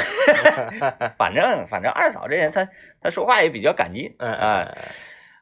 [1.19, 2.69] 反正反正二嫂这人，她
[3.03, 4.79] 她说话也比较敢劲，嗯哎哎，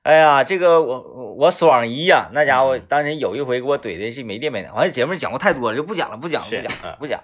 [0.02, 2.82] 哎呀，这个我我我爽姨呀、那家伙嗯。
[2.88, 7.20] 当时有一回给我怼的是没电没电，完了节目讲过太多了，就不讲了，不讲了，不讲了不讲。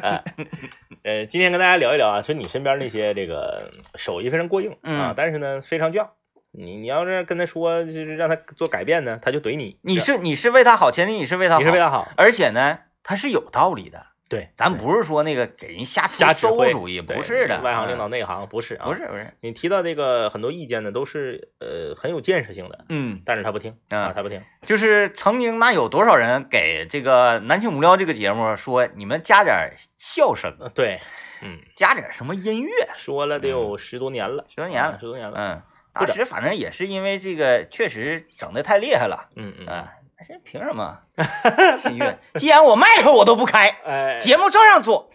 [0.00, 0.24] 了，
[1.02, 6.06] 呃，今天跟大家聊一聊啊，说你身边那些这个手艺非常过硬啊嗯，但是呢非常犟。
[6.52, 9.80] 你你要是跟他说，就是让他做改变呢，他就怼你。
[9.82, 24.42] 你是你是为他好，前提你是为他好，你是为他好，而且呢，他是有道理的，对，咱不是说那个给人瞎瞎指挥馊主意，不是的，外行领导嗯内行不是啊，不是不是，你提到这个很多意见呢，都是呃很有建设性的，嗯，但是他不听啊啊，他不听。
[24.66, 31.00] 就是曾经那有多少人给这个南庆无聊这个节目说，你们加点笑声，呃对，
[31.42, 35.36] 嗯， 加点什么音乐，说了得有十多年了，十多年了啊十多年了。
[35.38, 39.28] 嗯，当时反正也是因为这个确实整的太厉害了。
[39.36, 39.92] 嗯嗯，啊，
[40.26, 40.98] 这凭什么？
[41.90, 45.10] 音乐，既然我麦克我都不开，哎，节目照样做。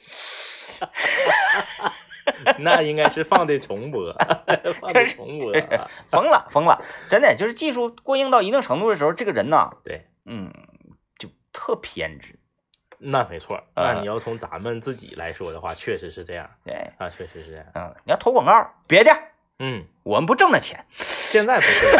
[2.59, 4.13] 那应该是放的重播，
[4.79, 5.89] 放的重播啊。
[6.11, 10.53] 疯了疯了，真的就是技术过硬到一定程度的时候，这个人呐，对，嗯，
[11.17, 12.35] 就特偏执。
[13.01, 13.63] 那没错。
[13.75, 17.65] 呃那你要从咱们自己来说的话，确实是这样对，啊，确实是这样。
[17.73, 19.11] 嗯，你要投广告，别的
[19.57, 20.85] 嗯，我们不挣那钱。
[20.91, 21.97] 现在不是。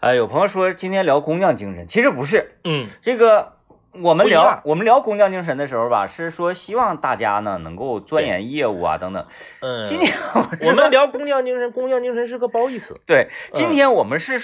[0.00, 3.54] 呃，有朋友说今天聊工匠精神，其实不是嗯这个。
[4.00, 9.26] 我们聊我们聊工匠精神的时候吧，是说希望大家呢能够钻研业务啊等等。
[9.60, 10.14] 嗯，今天
[10.60, 13.00] 我们聊工匠精神，工匠精神是个褒义词。
[13.08, 14.38] 对，嗯今天我们是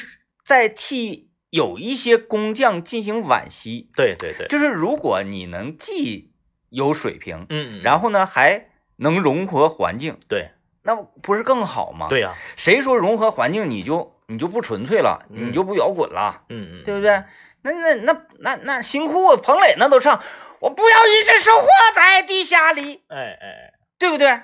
[0.44, 6.32] 在替有一些工匠进行惋惜，对对对，就是如果你能既
[6.70, 10.48] 有水平，嗯，然后呢还能融合环境，对
[10.84, 17.24] 那不是更好吗？，对呀，谁说融合环境你就你就不纯粹了，嗯你就不摇滚了，嗯嗯，对不对？
[17.62, 20.22] 那那那那那新裤啊彭磊那都唱，
[20.60, 24.40] 我不要一直生活在地下里，哎哎哎，对不对？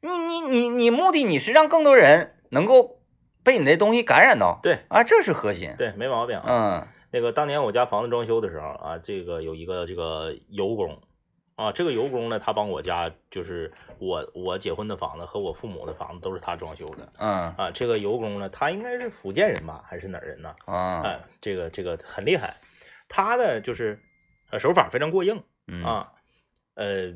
[0.00, 2.98] 你你你你目的你是让更多人能够
[3.42, 5.74] 被你那东西感染到，对啊，这是核心。
[5.78, 6.44] 对，没毛病啊。
[6.46, 11.00] 嗯那个当年我家房子装修的时候啊，这个有一个这个油工
[11.56, 17.70] 啊，这个油工呢，他帮我家就是我我结婚的房子和我父母的房子都是他装修的嗯啊。
[17.72, 20.54] 这个油工呢，他应该是福建人吧，还是哪儿人呢？
[20.66, 22.54] 啊哎，这个这个很厉害，
[23.08, 24.00] 他呢就是
[24.50, 26.12] 呃手法非常过硬嗯啊，
[26.74, 27.14] 呃，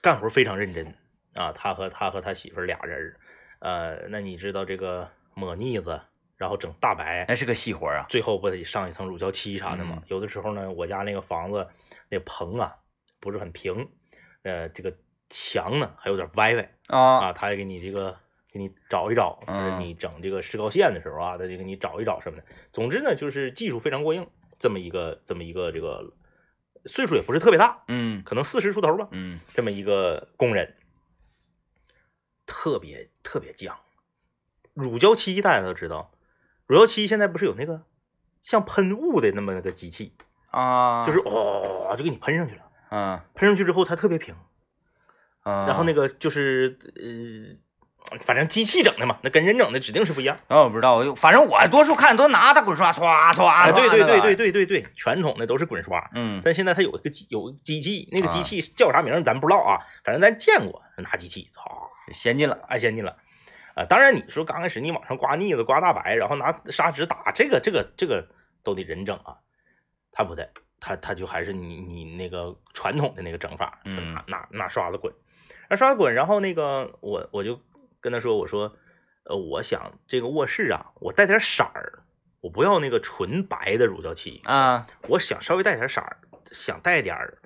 [0.00, 0.94] 干活非常认真
[1.34, 1.52] 啊。
[1.52, 3.16] 他和他和他媳妇儿俩人儿，
[3.58, 6.00] 呃，那你知道这个抹腻子，
[6.36, 8.06] 然后整大白，那是个细活啊。
[8.08, 9.96] 最后不得上一层乳胶漆啥的吗？
[9.96, 11.66] 嗯有的时候呢，我家那个房子
[12.08, 12.76] 那棚啊
[13.20, 13.88] 不是很平，
[14.42, 14.94] 呃，这个
[15.30, 18.16] 墙呢还有点歪歪啊啊，他也给你这个
[18.50, 19.40] 给你找一找，
[19.78, 22.44] 你整这个石膏线的时候啊，他就给你找一找什么的。
[22.72, 24.26] 总之呢，就是技术非常过硬，
[24.58, 26.12] 这么一个这么一个这个
[26.86, 30.76] 岁数也不是特别大，嗯可能四十出头吧，嗯这么一个工人，
[32.46, 33.72] 特别特别犟。
[34.72, 36.12] 乳胶漆大家都知道，
[36.66, 37.82] 乳胶漆现在不是有那个
[38.42, 40.14] 像喷雾的那么个机器，
[40.50, 44.34] 啊，就是哦就给你喷上去了，嗯喷上去之后它特别平，
[45.42, 46.78] 啊，然后那个就是
[48.10, 50.38] 呃，反正机器整的嘛，那跟人整的指定是不一样。
[50.48, 53.00] 啊，我不知道，我就反正我多数看都拿大滚刷，歘
[53.32, 62.58] 歘啊，歘对对对对对，对对对，传统的都是滚刷，嗯但现在它有一个机有机器，那个机啊器叫啥名儿咱不知道啊，反正咱见过，拿机器，操，先进了。
[62.68, 63.16] 太先进了。
[63.74, 68.26] 啊，当然你说刚开始你往上刮腻子、刮大白，然后拿砂纸打，这个这个这个
[68.64, 69.36] 都得人整啊，
[70.10, 75.12] 他不得，他他就还是你你那个传统的那个整法，拿拿拿刷子滚，
[75.68, 77.60] 拿刷子滚，然后那个我我就
[78.00, 78.76] 跟他说，我说，
[79.24, 82.00] 呃，我想这个卧室啊，我带点色儿，
[82.40, 86.16] 我不要那个纯白的乳胶漆，啊，我想稍微带点色儿，
[86.52, 87.38] 想带点儿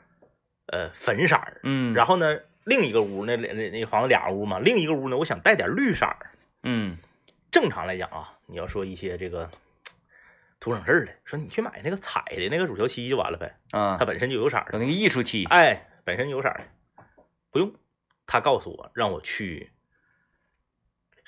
[0.66, 6.16] 呃粉色儿，嗯，然后呢，另一个屋那那那房子俩屋嘛，另一个屋呢，我想带点绿色儿。
[6.62, 6.98] 嗯。
[7.50, 9.50] 正常来讲啊，你要说一些这个
[10.62, 17.04] 图省事儿的，说你去买那个彩的那个乳胶漆就完了呗，啊它，本身就有色儿那个艺术漆，哎，本身有色儿的，
[17.50, 17.74] 不用。
[18.28, 19.72] 他告诉我让我去，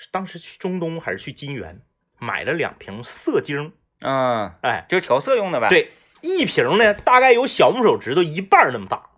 [0.09, 1.81] 当时去中东还是去金源，
[2.17, 5.67] 买了两瓶色精，嗯，哎，就是调色用的呗。
[5.67, 9.09] 对，一瓶呢大概有小拇手指头一半那么大，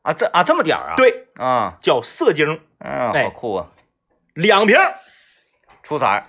[0.00, 3.70] 啊，这啊这么点儿啊？，对，啊，叫色精，嗯，哎好酷啊，
[4.32, 4.78] 两瓶
[5.82, 6.26] 出色儿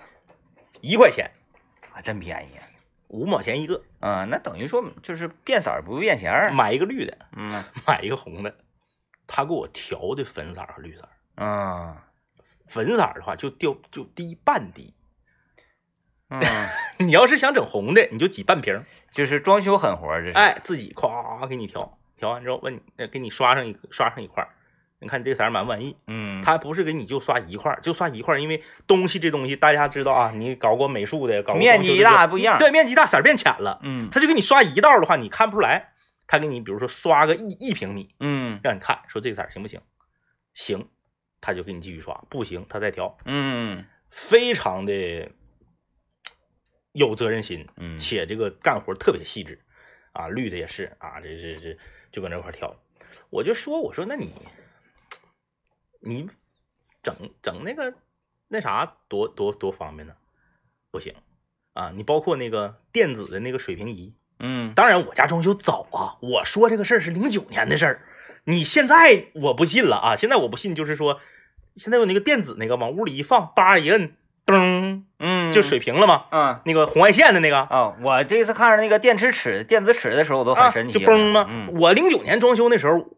[0.82, 1.32] 一块钱，
[1.94, 2.50] 啊，真便宜。
[3.08, 6.52] 五毛钱一个，嗯，那等于说就是变色儿不变形儿。
[6.52, 8.56] 买一个绿的， 嗯买一个红的，
[9.28, 11.46] 他给我调的粉色和绿色啊。
[11.92, 11.98] 嗯
[12.68, 14.96] 粉色的话就掉就滴半滴，
[16.30, 16.42] 嗯，
[16.98, 24.50] 你要是想整红的，你就挤半瓶，就是装修狠活儿，这是。，哎，自己咵给你调，调完之后问你，呃给你刷上一刷上一块儿，
[25.00, 25.96] 你看你这色儿满不满意？
[26.08, 35.94] 嗯，他不是给你就刷一块儿，就刷一块儿，因为东西这东西大家知道啊，你搞过美术的，搞过面积大不一样对，面积大色儿变浅了，嗯他就给你刷一道的话，你看不出来，
[36.28, 39.82] 他给你比如说刷个一一平米，嗯让你看说这个色儿行不行？
[40.54, 40.88] 行，
[41.42, 43.18] 他就给你继续刷，不行他再调。
[43.26, 45.30] 嗯非常的
[46.94, 49.60] 有责任心，嗯，且这个干活特别细致
[50.14, 51.78] 啊，绿的也是啊，这这这
[52.14, 52.74] 就搁那块儿挑。
[53.30, 54.32] 我就说，我说那你
[56.06, 56.30] 你
[57.04, 57.94] 整整那个
[58.48, 60.14] 那啥多多多方便呢？
[60.92, 61.14] 不行
[61.74, 68.02] 啊，你包括那个电子的那个水平仪，嗯当然我家装修早啊，我说这个事儿是零九年的事儿，
[68.46, 71.20] 你现在我不信了啊，现在我不信，就是说
[71.76, 76.26] 现在有那个电子那个往屋里一放，叭一摁，噔嗯，就水平了吗？
[76.32, 76.62] 嗯。
[76.66, 81.46] 那个红外线的那个啊、我这次看着那个电池尺、电子尺的时候，我都啊很神奇了，就嘣吗？
[81.50, 83.15] 嗯我零九年装修那时候，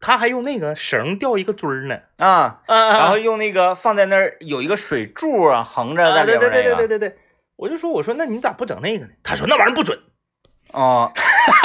[0.00, 6.74] 他还用那个绳吊一个锥儿呢，啊，啊然后用那个放在那儿有一个水柱啊，横着在里对边那个。
[6.76, 7.08] 对对对对对。
[7.10, 7.18] 对，
[7.56, 9.10] 我就说我说那你咋不整那个呢？
[9.24, 9.98] 他说那玩意儿不准，
[10.72, 11.12] 哦，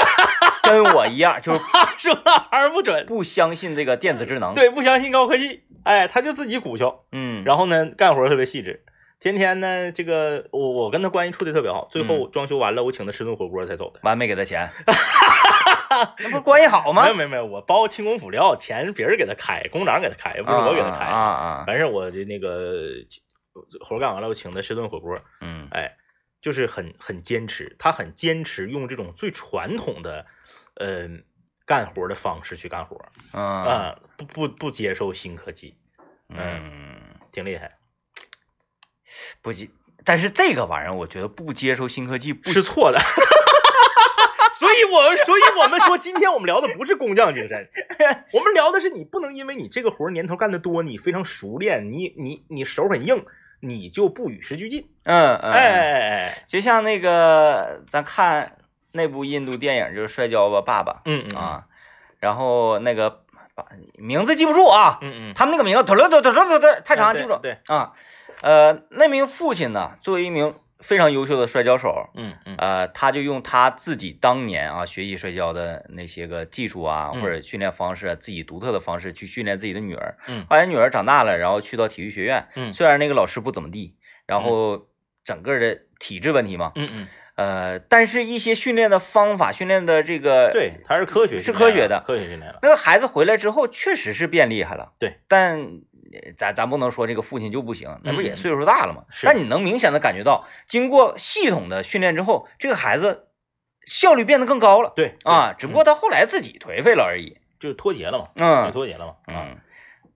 [0.64, 8.84] 跟我一样，就是 他说那玩意儿不准，不相信这个电子智能。，对，不相信高科技，哎，他就自己鼓捣，嗯，然后呢干活特别细致，
[9.24, 12.08] 天天呢这个我我跟他关系处的特别好，最嗯。
[12.10, 14.02] 后装修完了我请他吃顿火锅才走的。
[14.04, 14.70] 完没给他钱，
[16.20, 17.04] 那不是关系好吗？
[17.04, 17.08] 没？
[17.08, 21.06] 有没有没有，我包清工辅料，钱是别人给他开，工长给他开，不是我给他开。
[21.06, 22.86] 啊啊，完事儿我的那个
[23.80, 25.70] 活干完了，我请他吃顿火锅，嗯。
[25.72, 25.96] 哎，
[26.42, 30.26] 就是很很坚持，他很坚持用这种最传统的，
[30.76, 31.08] 呃，
[31.66, 32.98] 干活的方式去干活
[33.32, 33.42] 嗯。
[33.42, 35.78] 啊、不不不接受新科技，
[36.28, 37.00] 嗯，
[37.32, 37.78] 挺厉害，
[39.42, 39.70] 不接，
[40.06, 43.00] 但是这个玩意儿，我觉得不接受新科技不是错的。
[44.54, 47.68] 所以我，所以我们说，今天我们聊的不是工匠精神，
[48.32, 53.26] 我们聊的是你不能因为你这个活儿年头干得多，你非常熟练，你你你手很硬，
[53.60, 54.90] 你就不与时俱进。
[55.04, 58.58] 嗯嗯，哎哎哎，就像那个咱看
[58.94, 61.64] 那部印度电影，就是《摔跤吧，爸爸嗯》嗯啊，
[62.20, 63.24] 然后那个
[63.56, 67.92] 把名字记不住啊，嗯嗯，他们那个名字，突突突突突突，太长记不住对，啊。
[68.42, 80.18] 呃，那名父亲呢，作为一名非常优秀的摔跤手，嗯嗯呃，他就用他自己当年啊学习摔跤的那些个技术啊，嗯或者训练方式啊，自己独特的方式去训练自己的女儿。
[80.28, 83.96] 嗯后来女儿长大了，然后去到体育学院，嗯虽然那个老师不怎么地，
[84.28, 84.88] 然后
[85.24, 92.60] 整个的体质问题嘛，嗯嗯，呃，但是一些训练的方法，训练的这个，对，它是科学是科学的科学训练了。
[92.62, 94.92] 那个孩子回来之后，确实是变厉害了。
[95.00, 95.93] 对，但呃
[96.38, 99.06] 咱咱不能说这个父亲就不行，那不也嗯岁数大了吗？
[99.10, 103.30] 是但你能明显的感觉到，经过系统的训练之后，这个孩子
[103.86, 104.94] 效率变得更高了。
[104.96, 107.40] 对啊，只不过嗯他后来自己颓废了而已。
[107.60, 109.14] 就脱节了嘛，就嗯脱节了嘛。
[109.34, 109.58] 啊，嗯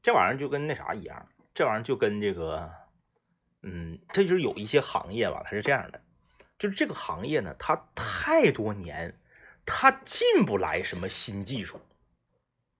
[0.03, 2.69] 这玩意儿就跟那啥一样，这玩意儿就跟这个，
[3.63, 6.01] 嗯，这就是有一些行业吧，它是这样的，
[6.59, 9.17] 就是这个行业呢，它太多年，
[9.65, 11.79] 它进不来什么新技术，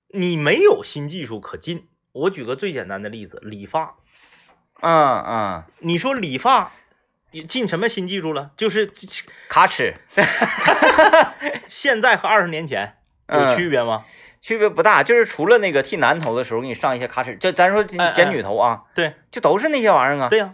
[0.09, 1.88] 你没有新技术可进。
[2.18, 3.95] 我举个最简单的例子，理发，
[4.82, 6.72] 嗯嗯，你说理发
[7.47, 8.51] 进什么新技术了？
[8.57, 8.91] 就是
[9.49, 9.95] 卡尺
[11.70, 12.97] 现在和二十年前
[13.30, 14.05] 有嗯区别吗？
[14.41, 20.30] 区别不大，就是除了那个剃男头的时候给你上一些卡尺，就咱说哎剪女头啊，对就都是那些玩意儿啊。
[20.30, 20.53] 对呀、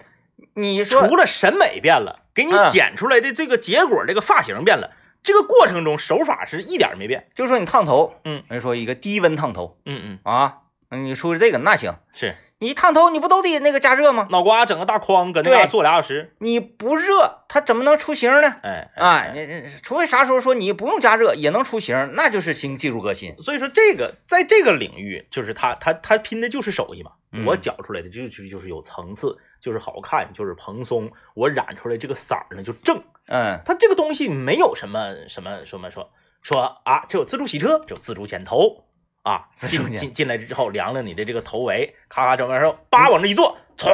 [0.56, 4.92] 你说除了审美变了，给你嗯剪出来的这个结果，这个发型变了，
[5.24, 7.28] 这个过程中手法是一点没变。
[7.36, 10.58] 就说你烫头，嗯人说一个低温烫头嗯嗯，啊，
[10.98, 14.28] 你说这个那行，是你烫头你不都得那个加热吗？
[14.30, 18.56] 脑瓜整个大筐搁那对嘎坐俩小时，你不热，它怎么能出型呢？
[18.64, 23.38] 哎啊，你你除非啥时候说你不用加热也能出型，那就是新技术革新。
[23.38, 27.12] 所以说这个在这个领域，就是他他他拼的就是手艺嘛。
[27.36, 31.12] 嗯我搅出来的就是就是有层次，就是好看，就是蓬松。
[31.34, 33.04] 我染出来这个色儿呢就正。
[33.26, 36.12] 嗯它这个东西没有什么什么什么说
[36.44, 38.86] 说啊，这有自助洗车，这有自助剪头
[39.24, 43.90] 啊， 进进进来之后量量你的这个头围，咔咔整完之后，叭往这一坐，唰，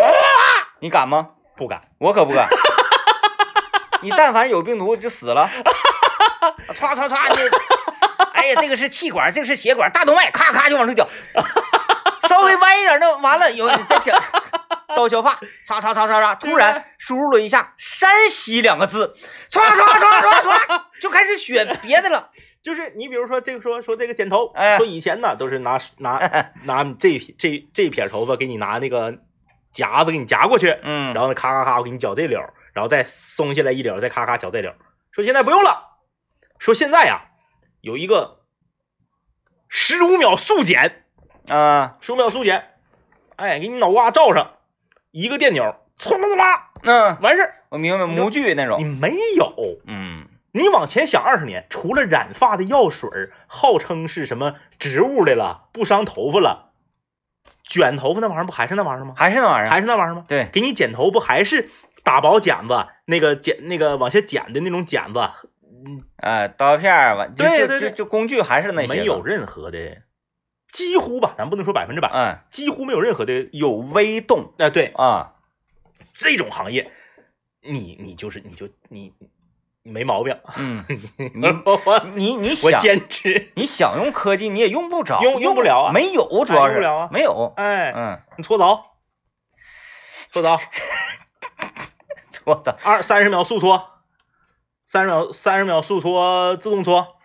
[0.80, 1.30] 你敢吗？
[1.56, 1.82] 不敢。
[2.00, 2.48] 我可不敢。
[4.02, 5.50] 你但凡有病毒就死了，
[6.70, 7.42] 歘歘歘，你，
[8.34, 11.08] 哎呀，这个是气管，这个是血管，大动脉，咔咔就往出绞，
[12.30, 14.18] 稍微歪一点那完了，有再讲
[14.96, 15.36] 刀削发，
[15.68, 19.14] 唰唰唰唰唰，突然输入了一下山西两个字，
[19.52, 22.30] 唰唰唰唰唰，就开始选别的了。
[22.62, 26.20] 就是你比如说这个说说这个剪头，哎说以前呢都是拿拿
[26.64, 29.20] 拿这这这撇头发给你拿那个
[29.72, 34.74] 夹子给你夹过去，嗯，然后呢咔咔咔我给你绞这绺，然后再松下来一绺，再咔咔绞这绺。
[35.12, 35.98] 说现在不用了，
[36.58, 37.30] 说现在呀
[37.82, 38.42] 有一个
[39.68, 41.06] 十五秒速剪，
[41.48, 42.72] 啊，十五秒速剪，
[43.38, 44.56] 哎，给你脑瓜罩上，
[45.12, 47.56] 一个电钮，唰啦啦嗯，，完事儿。
[47.70, 49.54] 我明白，模具那种你，没有，
[49.86, 50.19] 嗯
[50.60, 56.74] 你往前想二十年，除了染发的药水儿号称是什么植物的了，不伤头发了，
[57.64, 59.14] 卷头发那玩意儿不还是那玩意儿吗？
[59.16, 60.26] 还是那玩意儿，还是那玩意儿吗？
[60.28, 61.70] 对，给你剪头不还是
[62.04, 65.20] 打薄剪子，那个剪那个往下剪的那种剪子，
[65.64, 70.04] 嗯，啊，刀片对对对就就工具还是那些，没有，任何的，
[70.72, 75.36] 几乎吧，咱不能说百分之百，嗯，几乎没有任何的有微动哎、对，啊，
[76.14, 76.92] 这种行业，
[77.62, 79.30] 你你就是你就你你
[79.90, 80.84] 没毛病，嗯，
[81.18, 88.96] 你我你你我想坚持，你想用科技，你也用不着，用用不了啊没有，主要是用不了啊没有，哎，嗯，你搓澡，
[90.32, 90.60] 搓澡，
[92.32, 93.90] 搓澡，二三十秒速搓，
[94.88, 97.16] 三十秒三十秒速搓自动搓，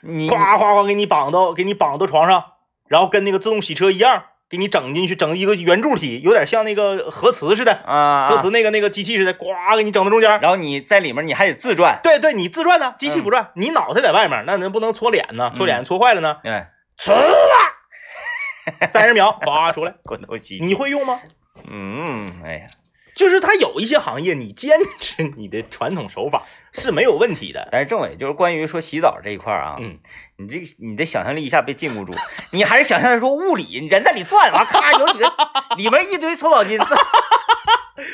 [0.00, 2.52] 你哗哗哗给你绑到给你绑到床上，
[2.88, 9.46] 然后跟那个自动洗车一样，给你整进去，整一个圆柱体，有点像那个核磁似的，啊，核磁那个那个机器似的，呱
[9.76, 10.30] 给你整到中间。
[10.40, 15.52] 然后你在里面你还得自转，对对，你自转呢，机器嗯不转，你脑袋在外面，那能不能搓脸呢？
[15.56, 16.38] 搓脸搓坏了呢？
[16.42, 16.52] 对，
[16.96, 19.94] 呲啦，三十秒， 呱出来。
[20.04, 21.20] 滚头机，你会用吗？
[21.68, 22.66] 嗯，哎呀，
[23.14, 27.68] 就是它有一些行业，你坚持你的传统手法 是没有问题的。
[27.70, 29.98] 但是政委就是关于说洗澡这一块啊，嗯，
[30.36, 32.12] 你这个你的想象力一下被禁锢住，
[32.52, 35.32] 你还是想象说物理，你人在里转，完咔 有几个
[35.76, 36.94] 里面一堆搓澡巾，这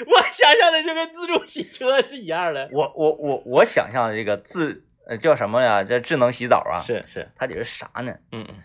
[0.06, 2.68] 我想象的就跟自助洗车是一样的。
[2.72, 5.82] 我我我我想象的这个自呃叫什么呀？
[5.82, 8.14] 这智能洗澡啊，是是，它得是啥呢？
[8.32, 8.56] 嗯嗯，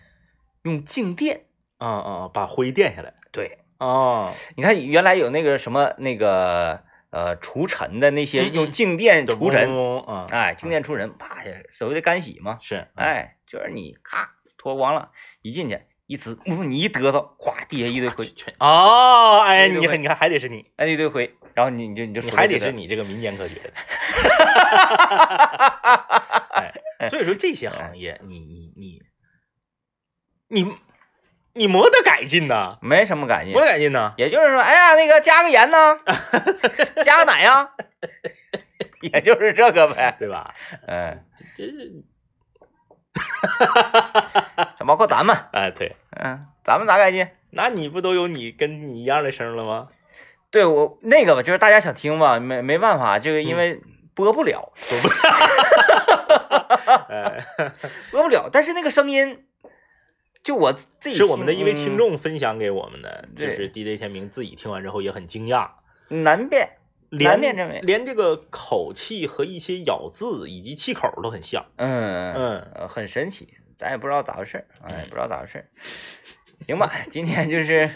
[0.62, 1.42] 用静电。
[1.78, 3.12] 啊啊，把灰垫下来。
[3.32, 8.52] 对，啊，你看原来有那个什么那个呃除尘的那些嗯嗯。
[8.54, 15.10] 用静电除尘，啊，哎，静电除尘，啪，所谓的干洗嘛，是，哎，就是你咔脱光了，
[15.42, 23.72] 一进去一呲，嗯你一嘚瑟，咵地下一堆灰，全哦，哎，你看你看还得是你，哎一堆灰，然后你你就你就你还得是你这个民间科学的。
[26.56, 26.72] 哎，
[27.10, 29.02] 所以说这些行业，你你你
[30.48, 30.76] 你
[31.56, 34.12] 你没得改进呐，没什么改进没得，改进呐。
[34.16, 35.98] 也就是说，哎呀，那个加个盐呢，
[37.04, 37.70] 加个奶呀，
[39.00, 40.54] 也就是这个呗，对吧？
[40.86, 41.24] 嗯，
[41.56, 41.92] 这是
[44.86, 47.28] 包括咱们，哎，对，嗯，咱们咋改进？
[47.50, 49.88] 那你不都有你跟你一样的声了吗？
[50.50, 53.80] 对我那个吧，就是大家想听吧，没没办法，这个因为
[54.14, 54.72] 播不了，
[57.08, 57.44] 哎，
[58.10, 59.44] 播不了，但是那个声音，
[60.46, 65.70] 就我自己是我们的一位嗯听众分享给我们的，就是 DJ 天明自己听完之后也很惊讶，
[66.08, 66.76] 嗯难辨，
[67.10, 71.66] 难连辨真伪连这个口气和一些咬字以及气口都很像。
[71.74, 75.64] 嗯嗯呃很神奇，咱也不知道咋回事儿，哎，嗯不知道咋回事儿。
[76.64, 77.90] 行吧，今天就是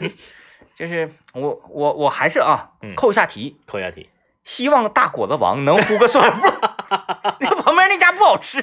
[0.74, 4.10] 就是我我我还是啊嗯，扣下题，扣下题，
[4.42, 6.42] 希望大果子王能呼个算数。
[7.38, 8.60] 那旁边那家不好吃。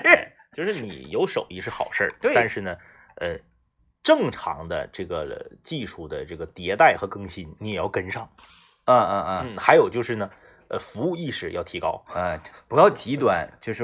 [0.53, 2.75] 就是你有手艺是好事儿，对但是呢，
[3.17, 3.37] 呃，
[4.07, 8.29] 正常的这个技术的这个迭代和更新，你也要跟上。
[8.85, 10.29] 嗯嗯嗯，嗯，还有就是呢，
[10.69, 12.05] 呃，服务意识要提高。
[12.15, 12.39] 嗯，
[12.69, 13.83] 不要极端，就是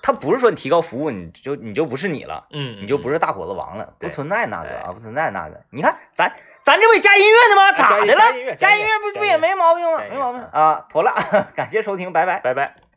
[0.00, 5.60] 他不是说你提高服务，你就你就不是你了，嗯你就不是大伙子王了，不存在那个哎啊，不存在那个。
[5.68, 7.72] 你看咱咱这不也加音乐的吗？
[7.76, 8.56] 咋的了？
[8.56, 9.98] 加音乐不不也没毛病吗？
[9.98, 11.12] 没毛病啊，妥了。
[11.54, 12.40] 感谢收听，拜拜。
[12.40, 12.89] 拜拜。